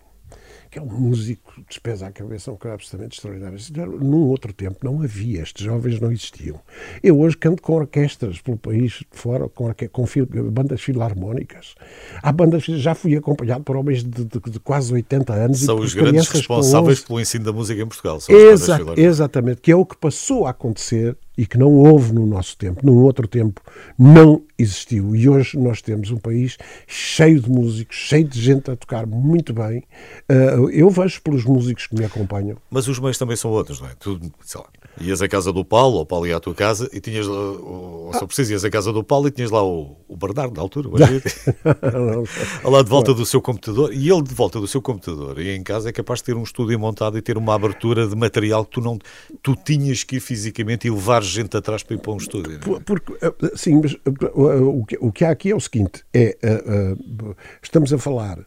[0.70, 4.00] que é um músico de pés à cabeça, um cara absolutamente extraordinário.
[4.00, 6.60] Num outro tempo não havia, estes jovens não existiam.
[7.02, 10.06] Eu hoje canto com orquestras pelo país fora, com, com
[10.52, 11.76] bandas filarmónicas.
[12.22, 15.60] Há bandas, já fui acompanhado por homens de, de, de quase 80 anos.
[15.60, 18.20] São os grandes responsáveis pelo ensino da música em Portugal.
[18.30, 22.58] Exa exatamente, que é o que passou a acontecer e que não houve no nosso
[22.58, 23.62] tempo, num outro tempo
[23.98, 25.16] não existiu.
[25.16, 29.54] E hoje nós temos um país cheio de músicos, cheio de gente a tocar muito
[29.54, 29.84] bem.
[30.30, 32.58] Uh, eu vejo pelos músicos que me acompanham.
[32.70, 33.96] Mas os meios também são outros, não é?
[34.00, 34.68] Tu, sei lá,
[35.00, 37.38] ias à casa do Paulo, ou o Paulo ia à tua casa, e tinhas lá,
[37.38, 40.56] ou, se eu preciso, ias à casa do Paulo e tinhas lá o, o Bernardo,
[40.56, 40.94] na altura, o
[42.70, 45.64] lá de volta do seu computador, e ele de volta do seu computador, e em
[45.64, 48.72] casa é capaz de ter um estúdio montado e ter uma abertura de material que
[48.72, 48.98] tu não
[49.42, 52.56] tu tinhas que ir fisicamente e levar gente atrás para ir para um estúdio.
[52.56, 52.80] É?
[52.80, 56.38] Porque, eh, sim, mas eh, o que, o que há aqui é o seguinte: é,
[56.44, 58.40] uh, uh, estamos a falar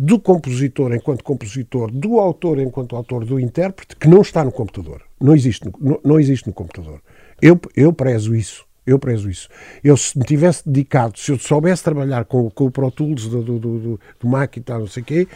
[0.00, 5.02] do compositor enquanto compositor, do autor enquanto autor, do intérprete, que não está no computador.
[5.20, 7.00] Não existe no, não, não existe no computador.
[7.42, 8.64] Eu, eu prezo isso.
[8.86, 9.48] Eu prezo isso.
[9.82, 13.42] Eu, se me tivesse dedicado, se eu soubesse trabalhar com, com o Pro Tools do,
[13.42, 15.26] do, do, do Mac e tal, não sei o quê,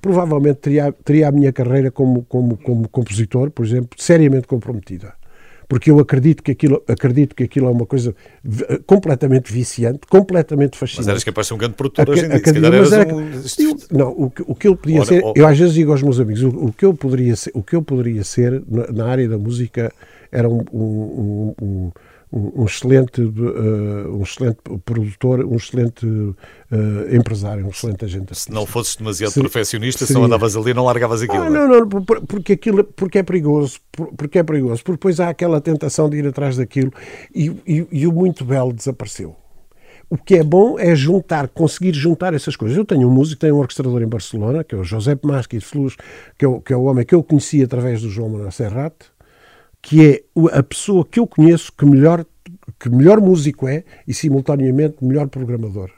[0.00, 5.14] provavelmente teria, teria a minha carreira como, como, como compositor, por exemplo, seriamente comprometida
[5.68, 8.14] porque eu acredito que aquilo, acredito que aquilo é uma coisa
[8.86, 11.06] completamente viciante, completamente fascinante.
[11.06, 13.30] Mas eras capaz de ser um grande produtor a, hoje em dia, se era, um...
[13.58, 16.42] eu, Não, o, o que eu podia ser, eu às vezes digo aos meus amigos,
[16.42, 19.38] o, o, que eu poderia ser, o que eu poderia ser na, na área da
[19.38, 19.92] música
[20.30, 21.92] era um, um, um
[22.32, 26.34] um, excelente, uh, um excelente produtor, um excelente uh,
[27.14, 28.34] empresário, um excelente agente.
[28.34, 30.08] Se não fosses demasiado seria, perfeccionista, seria...
[30.08, 31.42] se não andavas ali, não largavas aquilo.
[31.42, 33.78] Ah, não, não, porque aquilo porque é perigoso,
[34.16, 36.92] porque é perigoso, porque depois há aquela tentação de ir atrás daquilo
[37.34, 39.36] e, e, e o muito belo desapareceu.
[40.08, 42.76] O que é bom é juntar, conseguir juntar essas coisas.
[42.76, 45.64] Eu tenho um músico, tenho um orquestrador em Barcelona, que é o José Maschi de
[45.64, 45.96] Flus,
[46.38, 48.94] que é o, que é o homem que eu conheci através do João Manuel Serrat,
[49.86, 52.26] que é a pessoa que eu conheço que melhor,
[52.76, 55.92] que melhor músico é e, simultaneamente, melhor programador.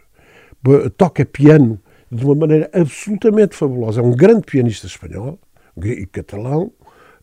[0.99, 1.81] Toca piano
[2.13, 4.03] de uma maneira absolutamente fabulosa.
[4.03, 5.39] É um grande pianista espanhol
[5.83, 6.65] e catalão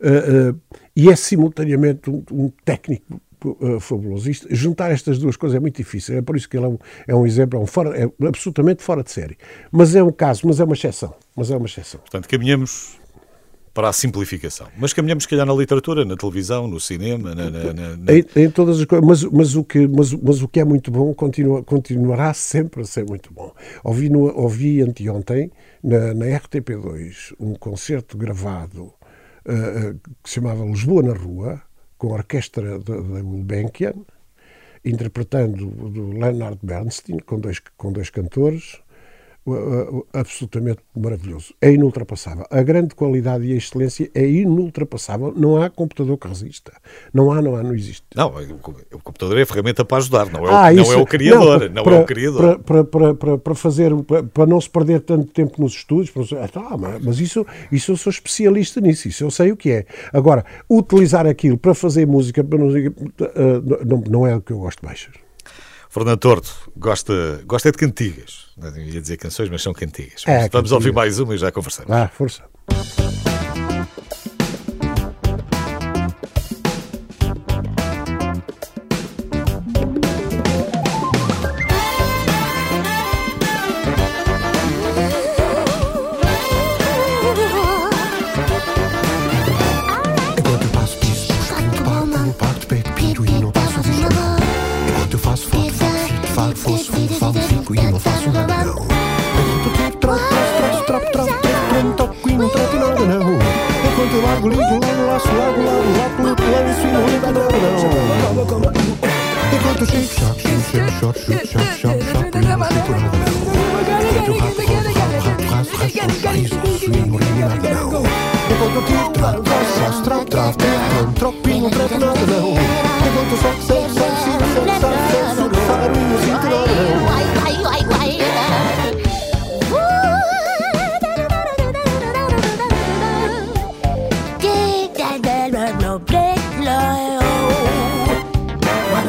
[0.01, 0.61] uh, uh,
[0.95, 4.31] e é simultaneamente um, técnico uh, fabuloso.
[4.31, 6.17] Isto, juntar estas duas coisas é muito difícil.
[6.17, 8.81] É por isso que ele é um, é um exemplo, é, um fora, é absolutamente
[8.81, 9.37] fora de série.
[9.71, 11.13] Mas é um caso, mas é uma exceção.
[11.35, 11.99] Mas é uma exceção.
[11.99, 12.97] Portanto, caminhamos
[13.75, 14.67] para a simplificação.
[14.77, 18.13] Mas caminhamos, se calhar, na literatura, na televisão, no cinema, na, na, na...
[18.13, 19.05] Em, em, todas as coisas.
[19.05, 22.85] Mas, mas, o que, mas, mas o que é muito bom continua, continuará sempre a
[22.85, 23.53] ser muito bom.
[23.83, 25.51] Ouvi, no, ouvi anteontem,
[25.83, 31.61] na, na RTP2, um concerto gravado uh, que se chamava Lisboa na Rua,
[31.97, 33.93] com a orquestra da Gulbenkian,
[34.85, 38.79] interpretando do Leonard Bernstein, com dois, com dois cantores,
[40.13, 41.53] absolutamente maravilhoso.
[41.61, 42.45] É inultrapassável.
[42.49, 45.33] A grande qualidade e a excelência é inultrapassável.
[45.35, 46.73] Não há computador que resista.
[47.13, 48.03] Não há, não há, não existe.
[48.15, 48.33] Não,
[48.91, 51.69] o computador é a ferramenta para ajudar, não é o, ah, não é o criador.
[51.69, 52.59] Não, para, é o criador.
[52.59, 53.91] Para, para, para, para fazer,
[54.33, 56.23] para, não se perder tanto tempo nos estudos, para,
[56.55, 59.85] ah, mas isso, isso eu sou especialista nisso, isso eu sei o que é.
[60.11, 65.07] Agora, utilizar aquilo para fazer música eh, não, não é o que eu gosto mais.
[65.95, 68.47] Fernando Torto gosta, gosta de cantigas.
[68.57, 70.23] Não ia dizer canções, mas são cantigas.
[70.27, 71.89] É, Vamos ouvir mais uma e já conversamos.
[71.89, 72.43] Ah, força.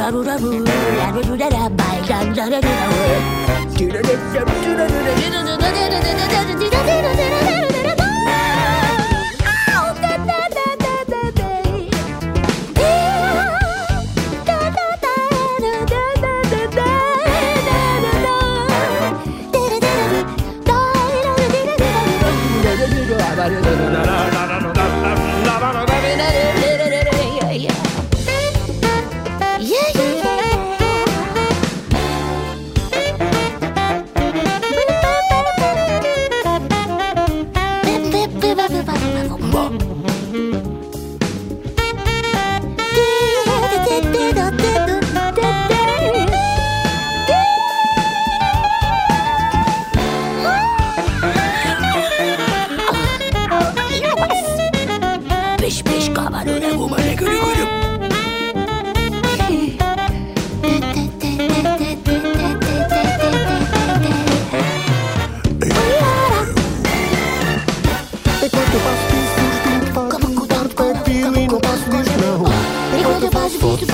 [0.07, 0.51] rabu rabu
[0.99, 4.37] rabu do da da by da da da da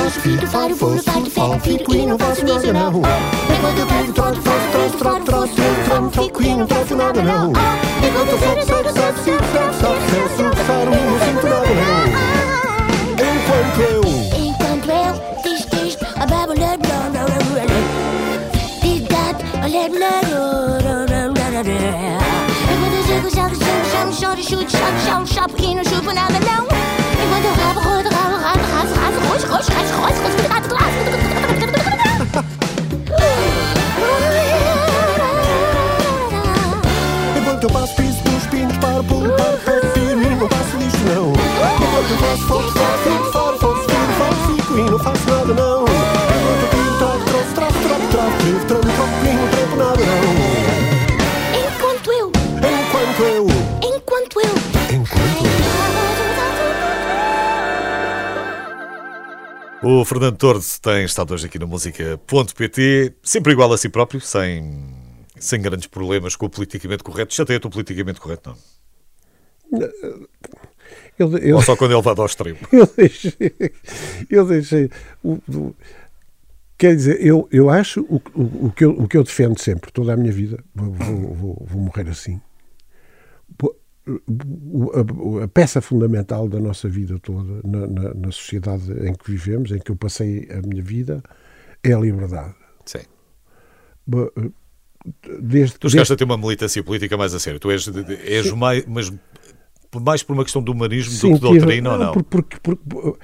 [0.02, 2.88] faço, fico, faro, furo, faço, falo, fico e não faço nada não.
[2.90, 7.22] Enquanto eu pego, troco, faço, troço, troco, troço, eu tramo, fico e não faço nada
[7.22, 7.52] não.
[7.52, 12.02] Enquanto eu faro, saco, saco, sigo, saco, saco, saco, saco, faro, não sinto nada não.
[13.32, 14.02] Enquanto eu...
[14.44, 17.80] Enquanto eu, diz, diz, a babo, não, não, não, não, não.
[18.82, 19.98] Diz, dat, olha, não,
[20.30, 22.18] não, não, não, não, não.
[22.72, 26.38] Enquanto eu jogo, jogo, jogo, jogo, choro, chute, chapo, chamo, chapo e não chupo nada
[26.40, 26.71] não.
[29.70, 30.61] raus, raus, raus, raus, raus.
[59.84, 64.94] O Fernando Torres tem estado hoje aqui no música.pt, sempre igual a si próprio, sem,
[65.36, 67.34] sem grandes problemas com o politicamente correto.
[67.34, 68.56] Chateia-te o politicamente correto,
[69.70, 69.88] não?
[71.18, 72.58] Eu, eu, Ou só quando ele vai ao extremo?
[72.70, 73.54] Eu deixei.
[74.30, 74.90] Eu deixei
[75.22, 75.74] o, o,
[76.78, 79.90] quer dizer, eu, eu acho o, o, o, que eu, o que eu defendo sempre,
[79.90, 82.40] toda a minha vida, vou, vou, vou, vou morrer assim.
[85.42, 89.78] A, peça fundamental da nossa vida toda, na, na, na, sociedade em que vivemos, em
[89.78, 91.22] que eu passei a minha vida,
[91.82, 92.54] é a liberdade.
[92.84, 93.02] Sim.
[95.40, 96.12] Desde, tu chegaste desde...
[96.12, 97.60] a ter uma militância política mais a sério.
[97.60, 97.88] Tu és,
[98.24, 99.12] és mais, mas
[100.00, 102.12] mais por uma questão de humanismo Sim, do que de doutrina ou não?
[102.12, 103.18] Porque, porque, porque,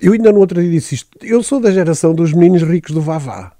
[0.00, 1.18] eu ainda no outro dia disse isto.
[1.22, 3.57] Eu sou da geração dos meninos ricos do Vavá.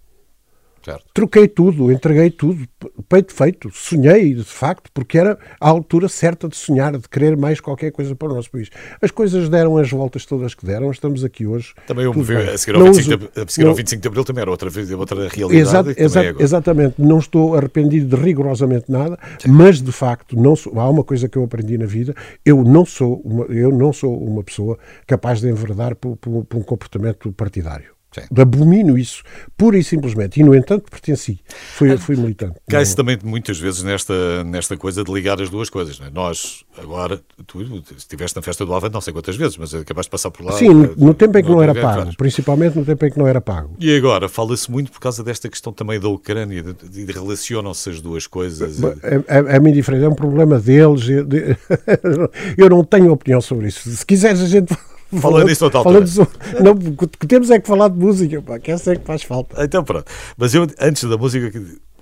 [0.89, 1.05] Certo.
[1.12, 2.66] Troquei tudo, entreguei tudo,
[3.09, 3.70] peito feito.
[3.74, 8.14] Sonhei, de facto, porque era a altura certa de sonhar, de querer mais qualquer coisa
[8.16, 8.70] para o nosso país.
[9.03, 11.74] As coisas deram as voltas todas que deram, estamos aqui hoje.
[11.86, 14.09] Também eu me vi, a seguir, ao 25, de, a seguir não, ao 25 de
[14.09, 15.91] Abril também era outra, outra realidade.
[15.91, 19.51] Exa exa exatamente, não estou arrependido de rigorosamente nada, Sim.
[19.51, 22.14] mas de facto não sou, há uma coisa que eu aprendi na vida,
[22.47, 26.57] eu não sou uma, eu não sou uma pessoa capaz de enverdar por, por, por
[26.57, 27.97] um comportamento partidário.
[28.11, 28.23] Sim.
[28.41, 29.23] Abomino isso,
[29.57, 30.41] pura e simplesmente.
[30.41, 31.41] E, no entanto, pertenci.
[31.75, 32.55] Fui, fui militante.
[32.69, 36.01] Cai-se também muitas vezes nesta, nesta coisa de ligar as duas coisas.
[36.01, 36.11] É?
[36.11, 37.63] Nós, agora, tu
[37.97, 40.53] estiveste na festa do Avante não sei quantas vezes, mas acabaste de passar por lá.
[40.53, 42.17] Sim, no, no tempo em que não era pago.
[42.17, 43.77] Principalmente no tempo em que não era pago.
[43.79, 48.01] E agora, fala-se muito por causa desta questão também da Ucrânia, de, de relacionam-se as
[48.01, 48.83] duas coisas.
[49.03, 51.07] É, é, é, diferente, é um problema deles.
[52.57, 53.89] Eu não tenho opinião sobre isso.
[53.91, 54.75] Se quiseres, a gente
[55.21, 56.05] Falando nisso outra altura.
[56.63, 59.23] não, o que temos é que falar de música, pá, que essa é que faz
[59.23, 59.65] falta.
[59.65, 60.11] Então pronto.
[60.37, 61.51] Mas eu, antes da música,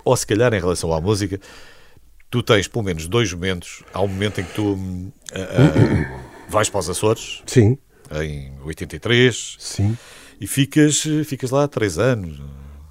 [0.03, 1.39] ou se calhar em relação à música,
[2.29, 3.83] tu tens pelo menos dois momentos.
[3.93, 7.41] Há um momento em que tu uh, uh, vais para os Açores.
[7.45, 7.77] Sim.
[8.11, 9.55] Em 83.
[9.59, 9.97] Sim.
[10.39, 12.41] E ficas, ficas lá três anos.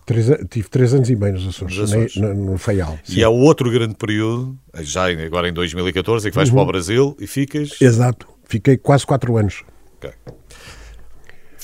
[0.04, 2.16] Três, tive três anos e meio nos Açores, nos Açores.
[2.16, 2.98] No, no Feial.
[3.04, 3.18] Sim.
[3.18, 6.54] E há outro grande período, já agora em 2014, em que vais uhum.
[6.54, 7.80] para o Brasil e ficas.
[7.80, 8.28] Exato.
[8.44, 9.64] Fiquei quase quatro anos.
[9.96, 10.10] Ok.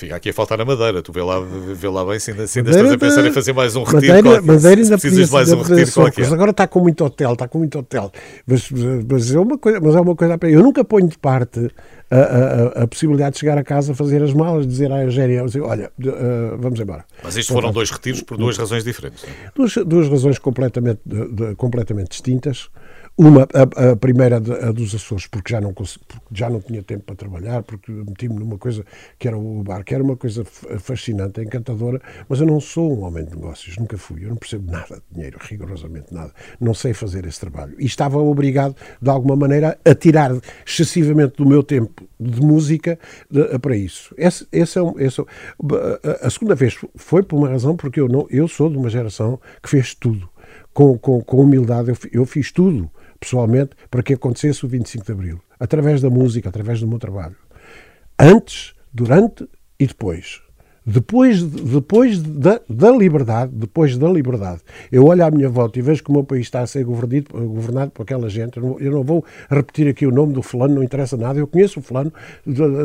[0.02, 1.00] Fica aqui a faltar a Madeira.
[1.00, 3.52] Tu vê lá, vê lá bem se ainda, se ainda estás a pensar em fazer
[3.52, 4.14] mais um retiro.
[4.14, 6.32] Madeira, qualquer, Madeira ainda precisas mais um retiro qualquer.
[6.32, 8.10] Agora está com muito hotel, está com muito hotel.
[8.44, 8.68] Mas,
[9.08, 10.38] mas, é, uma coisa, mas é uma coisa.
[10.42, 11.70] Eu nunca ponho de parte
[12.10, 15.92] a, a, a, possibilidade de chegar a casa, fazer as malas, dizer à Eugénia, olha,
[16.00, 17.04] uh, vamos embora.
[17.22, 19.22] Mas isto foram dois retiros por duas razões diferentes.
[19.22, 19.52] É?
[19.54, 22.68] Duas, duas razões completamente, de, de, completamente distintas.
[23.14, 25.98] Uma, a, a primeira a dos Açores, porque já não, porque
[26.32, 28.86] já não tinha tempo para trabalhar, porque meti-me numa coisa
[29.18, 33.02] que era o bar, que era uma coisa fascinante, encantadora, mas eu não sou um
[33.02, 36.94] homem de negócios, nunca fui, eu não percebo nada de dinheiro, rigorosamente nada, não sei
[36.94, 37.74] fazer esse trabalho.
[37.78, 40.32] E estava obrigado, de alguma maneira, a tirar
[40.66, 42.98] excessivamente do meu tempo de música
[43.30, 44.14] de, para isso.
[44.16, 48.08] Esse, esse é um, esse, a, a segunda vez foi por uma razão, porque eu,
[48.08, 50.32] não, eu sou de uma geração que fez tudo.
[50.74, 52.90] Com, com, com humildade, eu, eu fiz tudo
[53.22, 57.36] pessoalmente, para que acontecesse o 25 de Abril, através da música, através do meu trabalho.
[58.18, 59.48] Antes, durante
[59.78, 60.41] e depois.
[60.84, 64.60] Depois, depois da, da liberdade, depois da liberdade,
[64.90, 67.26] eu olho à minha volta e vejo que o meu país está a ser governado,
[67.30, 68.56] governado por aquela gente.
[68.56, 71.38] Eu não, eu não, vou repetir aqui o nome do fulano, não interessa nada.
[71.38, 72.12] Eu conheço o fulano,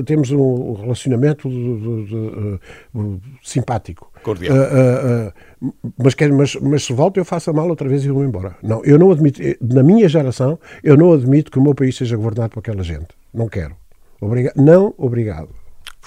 [0.05, 4.11] temos um relacionamento de, de, de, simpático.
[4.21, 4.55] Cordial.
[4.55, 8.05] Uh, uh, uh, mas, quer, mas, mas se volta eu faço a mal outra vez
[8.05, 8.55] e vou embora.
[8.61, 12.15] Não, eu não admito, na minha geração, eu não admito que o meu país seja
[12.15, 13.07] governado por aquela gente.
[13.33, 13.75] Não quero.
[14.21, 15.49] Obriga não, obrigado.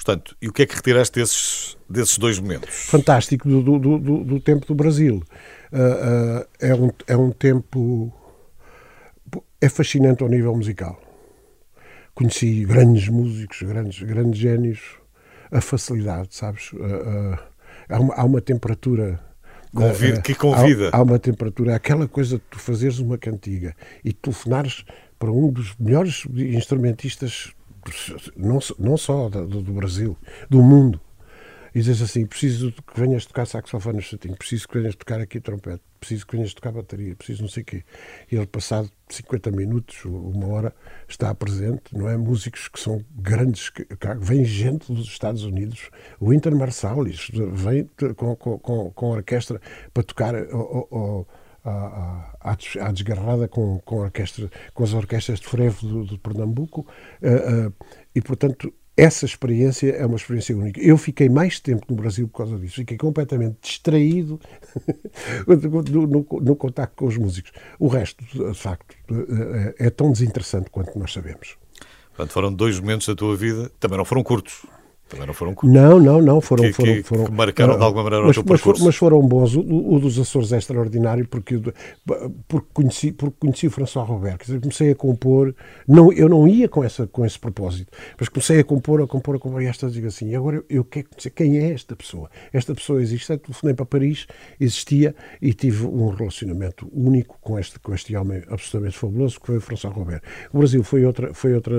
[0.03, 2.71] Portanto, e o que é que retiraste desses, desses dois momentos?
[2.87, 5.23] Fantástico do, do, do, do tempo do Brasil.
[5.71, 8.11] Uh, uh, é, um, é um tempo.
[9.61, 10.99] É fascinante ao nível musical.
[12.15, 14.81] Conheci grandes músicos, grandes, grandes génios,
[15.53, 16.73] a facilidade, sabes?
[16.73, 17.39] Uh,
[17.87, 19.21] há, uma, há uma temperatura
[19.73, 20.89] Convida, que convida.
[20.93, 24.83] Há, há, uma temperatura, aquela coisa de tu fazeres uma cantiga e telefonares
[25.19, 27.53] para um dos melhores instrumentistas
[28.37, 30.17] não, não só do, do Brasil,
[30.49, 31.01] do mundo,
[31.75, 35.41] e dizes assim: preciso que venhas tocar saxofone no chatinho, preciso que venhas tocar aqui
[35.41, 37.85] trompete, preciso que venhas tocar bateria, preciso não sei o quê.
[38.31, 40.75] E ele, passado 50 minutos, uma hora,
[41.09, 42.17] está presente, não é?
[42.17, 43.71] Músicos que são grandes,
[44.21, 49.61] vem gente dos Estados Unidos, o Inter Marsalis, vem com, com, com, com orquestra
[49.93, 50.35] para tocar.
[51.65, 56.87] À, à, à desgarrada com, com, orquestra, com as orquestras de frevo do, Pernambuco
[57.23, 57.75] uh, uh,
[58.15, 60.81] e, portanto, essa experiência é uma experiência única.
[60.81, 62.77] Eu fiquei mais tempo no Brasil por causa disso.
[62.77, 64.39] Fiquei completamente distraído
[65.47, 67.53] no, no, no contato com os músicos.
[67.79, 68.95] O resto, de facto,
[69.79, 71.57] é, é tão desinteressante quanto nós sabemos.
[72.09, 74.67] Portanto, foram dois momentos da tua vida, também não foram curtos.
[75.11, 76.41] Também não foram Não, não, não.
[76.41, 78.85] Foram, que, foram, que, foram, que marcaram de alguma maneira mas, o teu mas, percurso.
[78.85, 79.57] mas foram bons.
[79.57, 81.61] O, o, dos Açores é extraordinário porque,
[82.47, 84.39] porque, conheci, porque conheci o François Robert.
[84.39, 85.53] Quer dizer, comecei a compor.
[85.87, 89.35] Não, eu não ia com, essa, com esse propósito, mas comecei a compor, a compor,
[89.35, 89.61] a compor.
[89.63, 92.31] E esta digo assim: agora eu, eu quero conhecer quem é esta pessoa.
[92.53, 93.31] Esta pessoa existe.
[93.31, 94.29] Eu telefonei para Paris,
[94.61, 99.57] existia e tive um relacionamento único com este, com este homem absolutamente fabuloso que foi
[99.57, 100.23] o François Robert.
[100.53, 101.75] O Brasil foi outra, foi outra,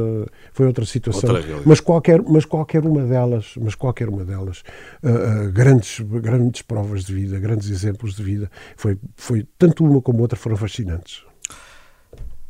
[0.51, 1.33] foi outra situação.
[1.33, 3.20] Outra mas, qualquer, mas qualquer uma delas.
[3.59, 4.63] Mas qualquer uma delas,
[5.03, 10.01] uh, uh, grandes, grandes provas de vida, grandes exemplos de vida, foi, foi tanto uma
[10.01, 11.23] como outra foram fascinantes.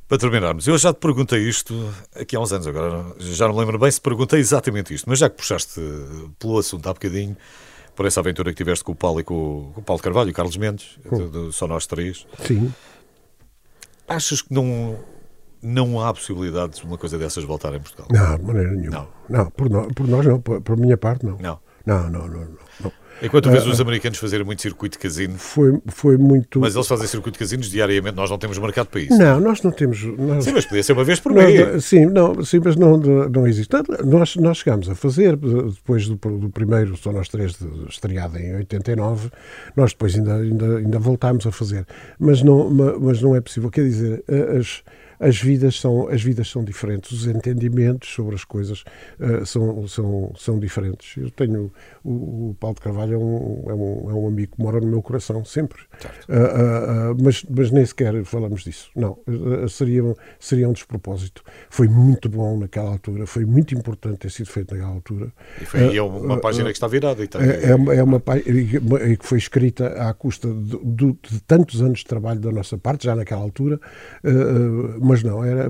[0.08, 1.74] Para terminarmos, eu já te perguntei isto
[2.14, 5.20] aqui há uns anos, agora já não me lembro bem se perguntei exatamente isto, mas
[5.20, 5.80] já que puxaste
[6.38, 7.38] pelo assunto há bocadinho,
[7.96, 10.32] por essa aventura que tiveste com o Paulo e com, com o Paulo Carvalho e
[10.32, 11.30] o Carlos Mendes, hum.
[11.30, 12.26] do, Só Nós Três.
[12.46, 12.74] Sim.
[14.08, 15.00] Achas que não,
[15.62, 18.08] não há possibilidade de uma coisa dessas voltar em Portugal?
[18.12, 19.08] Não, de maneira nenhuma.
[19.30, 21.38] Não, não por, nós, por nós não, por, por minha parte não.
[21.38, 21.60] Não.
[21.86, 22.48] Não, não, não.
[22.80, 22.92] não.
[23.24, 25.36] Enquanto vês uh, os americanos fazerem muito circuito de casino.
[25.38, 26.60] Foi, foi muito.
[26.60, 29.16] Mas eles fazem circuito de casinos diariamente, nós não temos mercado para isso.
[29.16, 30.04] Não, nós não temos.
[30.04, 30.44] Nós...
[30.44, 31.86] Sim, mas podia ser uma vez por mês.
[31.86, 33.70] Sim, não, sim, mas não, não existe.
[34.04, 38.56] Nós, nós chegámos a fazer, depois do, do primeiro, só nós três, de, estreado em
[38.56, 39.30] 89,
[39.76, 41.86] nós depois ainda, ainda, ainda voltámos a fazer.
[42.20, 43.70] Mas não, mas não é possível.
[43.70, 44.24] Quer dizer,
[44.58, 44.84] as
[45.22, 48.84] as vidas são, as vidas são diferentes, os entendimentos sobre as coisas
[49.20, 51.16] uh, são, são, são diferentes.
[51.16, 51.72] Eu tenho.
[52.04, 54.88] O, o Paulo de Carvalho é um, é, um, é um amigo que mora no
[54.88, 55.84] meu coração, sempre.
[56.28, 58.90] Uh, uh, mas, mas nem sequer falamos disso.
[58.96, 59.20] Não,
[59.70, 60.02] seria,
[60.40, 61.44] seria um despropósito.
[61.70, 65.32] Foi muito bom naquela altura, foi muito importante ter sido feito naquela altura.
[65.62, 67.22] E foi é uma página que está virada.
[67.22, 67.40] E está...
[67.44, 68.44] É, é, uma, é uma página
[69.16, 73.06] que foi escrita à custa de, de, de, tantos anos de trabalho da nossa parte,
[73.06, 73.80] já naquela altura
[75.12, 75.70] mas não, era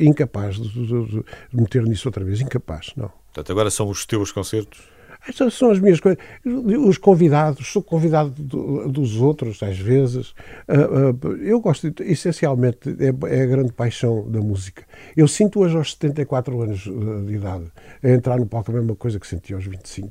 [0.00, 3.08] incapaz de, de, de meter nisso outra vez, incapaz, não.
[3.26, 4.80] Portanto, agora são os teus concertos?
[5.28, 6.18] Estas são as minhas coisas.
[6.44, 10.34] Os convidados, sou convidado dos outros, às vezes.
[10.66, 14.84] Ah, ah, eu gosto, essencialmente, é, é a grande paixão da música.
[15.16, 17.70] Eu sinto hoje aos 74 anos ah, de idade,
[18.02, 20.10] a entrar no palco a mesma coisa que senti aos 25.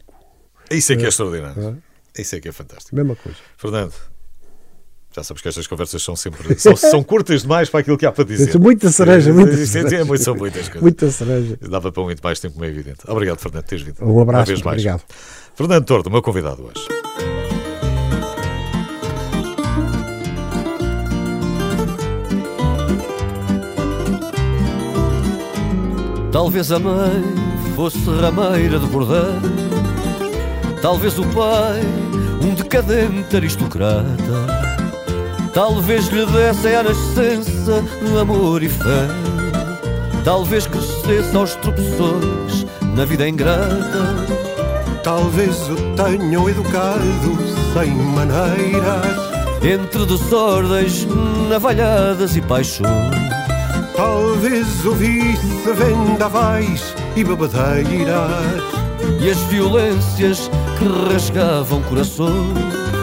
[0.71, 1.81] Isso é que é extraordinário.
[2.15, 2.21] É?
[2.21, 2.95] Isso é que é fantástico.
[2.95, 3.39] Mesma coisa.
[3.57, 3.93] Fernando,
[5.15, 8.11] já sabes que estas conversas são sempre são, são curtas demais para aquilo que há
[8.11, 8.59] para dizer.
[8.59, 9.95] Muita cereja, muita cereja.
[9.95, 10.81] É, são muitas coisas.
[10.81, 11.57] Muita cereja.
[11.61, 12.99] Dava para muito mais tempo, como é evidente.
[13.07, 13.95] Obrigado, Fernando, por teres vindo.
[14.01, 14.65] Um abraço, mais.
[14.65, 15.01] obrigado.
[15.55, 16.87] Fernando Tordo, meu convidado hoje.
[26.31, 27.23] Talvez a mãe
[27.75, 29.41] fosse rameira de bordão,
[30.81, 31.81] talvez o pai
[32.41, 34.68] um decadente aristocrata.
[35.53, 37.83] Talvez lhe desse a nascença
[38.19, 39.07] amor e fé.
[40.23, 44.15] Talvez crescesse aos tropeções na vida ingrata.
[45.03, 47.37] Talvez o tenham educado
[47.73, 49.29] sem maneiras.
[49.63, 51.07] Entre desordens,
[51.49, 52.89] navalhadas e paixões.
[53.95, 58.63] Talvez o visse vendavais e babadeiras.
[59.19, 62.98] E as violências que rasgavam corações.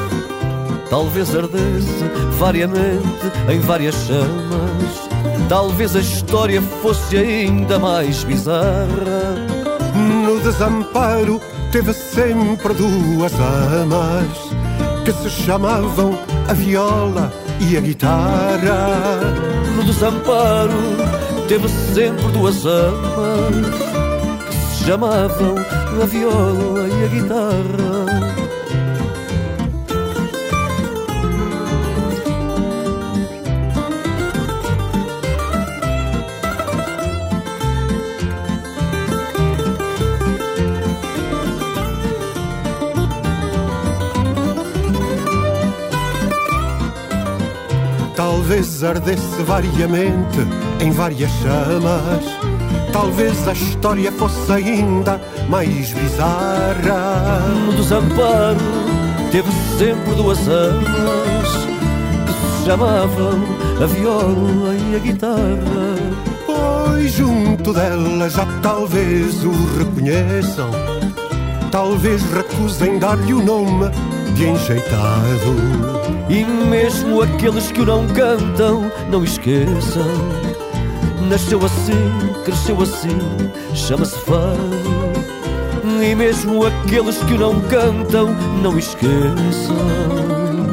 [0.90, 2.04] Talvez ardesse
[2.38, 5.08] variamente em várias chamas.
[5.48, 9.46] Talvez a história fosse ainda mais bizarra.
[10.24, 11.40] No desamparo
[11.72, 14.26] teve sempre duas amas
[15.04, 16.18] que se chamavam
[16.48, 19.20] a viola e a guitarra.
[19.76, 20.72] No desamparo
[21.48, 23.66] teve sempre duas amas
[24.48, 25.54] que se chamavam
[26.02, 28.45] a viola e a guitarra.
[48.46, 50.38] Talvez ardesse variamente
[50.80, 52.24] em várias chamas.
[52.92, 57.40] Talvez a história fosse ainda mais bizarra.
[57.66, 58.56] No desamparo
[59.32, 61.48] teve sempre duas amas
[62.24, 63.42] que se chamavam
[63.82, 65.96] a viola e a guitarra.
[66.46, 70.70] Pois junto dela já talvez o reconheçam.
[71.72, 73.90] Talvez recusem dar-lhe o nome
[74.36, 75.56] de enjeitado.
[76.28, 80.06] E mesmo aqueles que o não cantam, não esqueçam.
[81.28, 83.18] Nasceu assim, cresceu assim,
[83.74, 84.86] chama-se fado.
[86.02, 89.76] E mesmo aqueles que o não cantam, não esqueçam.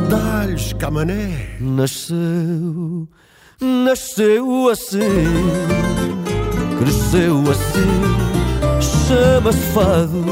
[0.10, 1.56] Dá-lhes camané.
[1.60, 3.08] Nasceu,
[3.62, 5.00] nasceu assim,
[6.78, 8.34] cresceu assim
[9.08, 10.26] chama-se fado